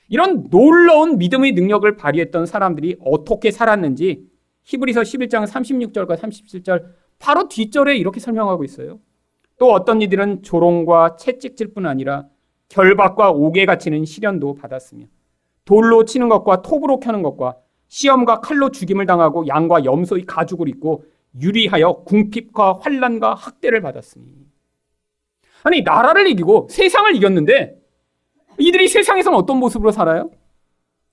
이런 0.09 0.49
놀라운 0.51 1.19
믿음의 1.19 1.53
능력을 1.53 1.97
발휘했던 1.97 2.47
사람들이 2.47 2.97
어떻게 3.01 3.51
살았는지 3.51 4.29
히브리서 4.63 5.01
11장 5.01 5.47
36절과 5.47 6.17
37절 6.17 6.85
바로 7.19 7.49
뒷절에 7.49 7.97
이렇게 7.97 8.21
설명하고 8.21 8.65
있어요. 8.65 9.01
또 9.59 9.73
어떤 9.73 10.03
이들은 10.03 10.43
조롱과 10.43 11.17
채찍질 11.17 11.75
뿐 11.75 11.87
아니라 11.87 12.27
결박과 12.69 13.31
옥에 13.31 13.67
갇히는 13.67 14.05
시련도 14.05 14.55
받았으며 14.55 15.07
돌로 15.65 16.05
치는 16.05 16.29
것과 16.29 16.63
톱으로 16.63 17.01
켜는 17.01 17.23
것과 17.23 17.57
시험과 17.89 18.41
칼로 18.41 18.71
죽임을 18.71 19.07
당하고 19.07 19.47
양과 19.47 19.85
염소의 19.85 20.27
가죽을 20.27 20.69
입고 20.69 21.05
유리하여 21.41 22.05
궁핍과 22.05 22.79
환란과 22.81 23.35
학대를 23.35 23.81
받았으니 23.81 24.27
아니 25.63 25.83
나라를 25.83 26.29
이기고 26.29 26.69
세상을 26.71 27.15
이겼는데 27.17 27.81
이들이 28.59 28.89
세상에서는 28.89 29.37
어떤 29.37 29.59
모습으로 29.59 29.91
살아요? 29.91 30.31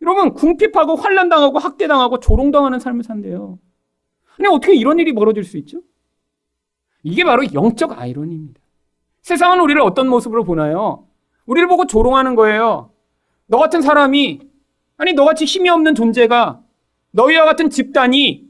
여러분 0.02 0.34
궁핍하고 0.34 0.96
환란당하고 0.96 1.60
학대당하고 1.60 2.20
조롱당하는 2.20 2.80
삶을 2.80 3.04
산대요. 3.04 3.60
아니 4.38 4.48
어떻게 4.48 4.76
이런 4.76 5.00
일이 5.00 5.14
벌어질 5.14 5.44
수 5.44 5.58
있죠? 5.58 5.82
이게 7.04 7.24
바로 7.24 7.44
영적 7.54 7.98
아이러니입니다. 7.98 8.60
세상은 9.22 9.60
우리를 9.60 9.82
어떤 9.82 10.08
모습으로 10.08 10.44
보나요? 10.44 11.06
우리를 11.46 11.68
보고 11.68 11.86
조롱하는 11.86 12.36
거예요. 12.36 12.91
너 13.52 13.58
같은 13.58 13.82
사람이 13.82 14.40
아니 14.96 15.12
너같이 15.12 15.44
힘이 15.44 15.70
없는 15.70 15.94
존재가 15.94 16.64
너희와 17.12 17.44
같은 17.44 17.70
집단이 17.70 18.50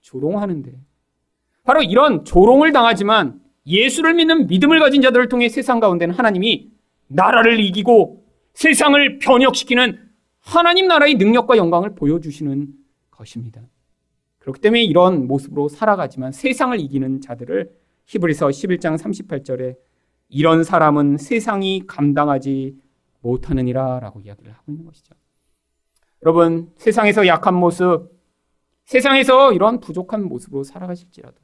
조롱하는데 0.00 0.72
바로 1.62 1.82
이런 1.82 2.24
조롱을 2.24 2.72
당하지만 2.72 3.40
예수를 3.64 4.14
믿는 4.14 4.48
믿음을 4.48 4.80
가진 4.80 5.02
자들을 5.02 5.28
통해 5.28 5.48
세상 5.48 5.78
가운데는 5.78 6.16
하나님이 6.16 6.68
나라를 7.06 7.60
이기고 7.60 8.24
세상을 8.54 9.20
변혁시키는 9.20 10.00
하나님 10.40 10.88
나라의 10.88 11.14
능력과 11.14 11.56
영광을 11.56 11.94
보여주시는 11.94 12.66
것입니다. 13.12 13.62
그렇기 14.40 14.60
때문에 14.60 14.82
이런 14.82 15.28
모습으로 15.28 15.68
살아가지만 15.68 16.32
세상을 16.32 16.80
이기는 16.80 17.20
자들을 17.20 17.70
히브리서 18.06 18.48
11장 18.48 18.98
38절에 18.98 19.76
이런 20.28 20.64
사람은 20.64 21.18
세상이 21.18 21.84
감당하지 21.86 22.74
못하느니라 23.20 24.00
라고 24.00 24.20
이야기를 24.20 24.52
하고 24.52 24.72
있는 24.72 24.84
것이죠. 24.84 25.14
여러분, 26.24 26.72
세상에서 26.76 27.26
약한 27.26 27.54
모습, 27.54 28.10
세상에서 28.84 29.52
이런 29.52 29.80
부족한 29.80 30.24
모습으로 30.24 30.64
살아가실지라도 30.64 31.36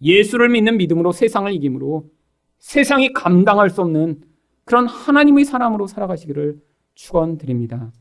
예수를 0.00 0.48
믿는 0.48 0.76
믿음으로 0.76 1.12
세상을 1.12 1.52
이김으로 1.52 2.10
세상이 2.58 3.12
감당할 3.12 3.70
수 3.70 3.82
없는 3.82 4.22
그런 4.64 4.86
하나님의 4.86 5.44
사람으로 5.44 5.86
살아가시기를 5.86 6.60
축원드립니다. 6.94 7.92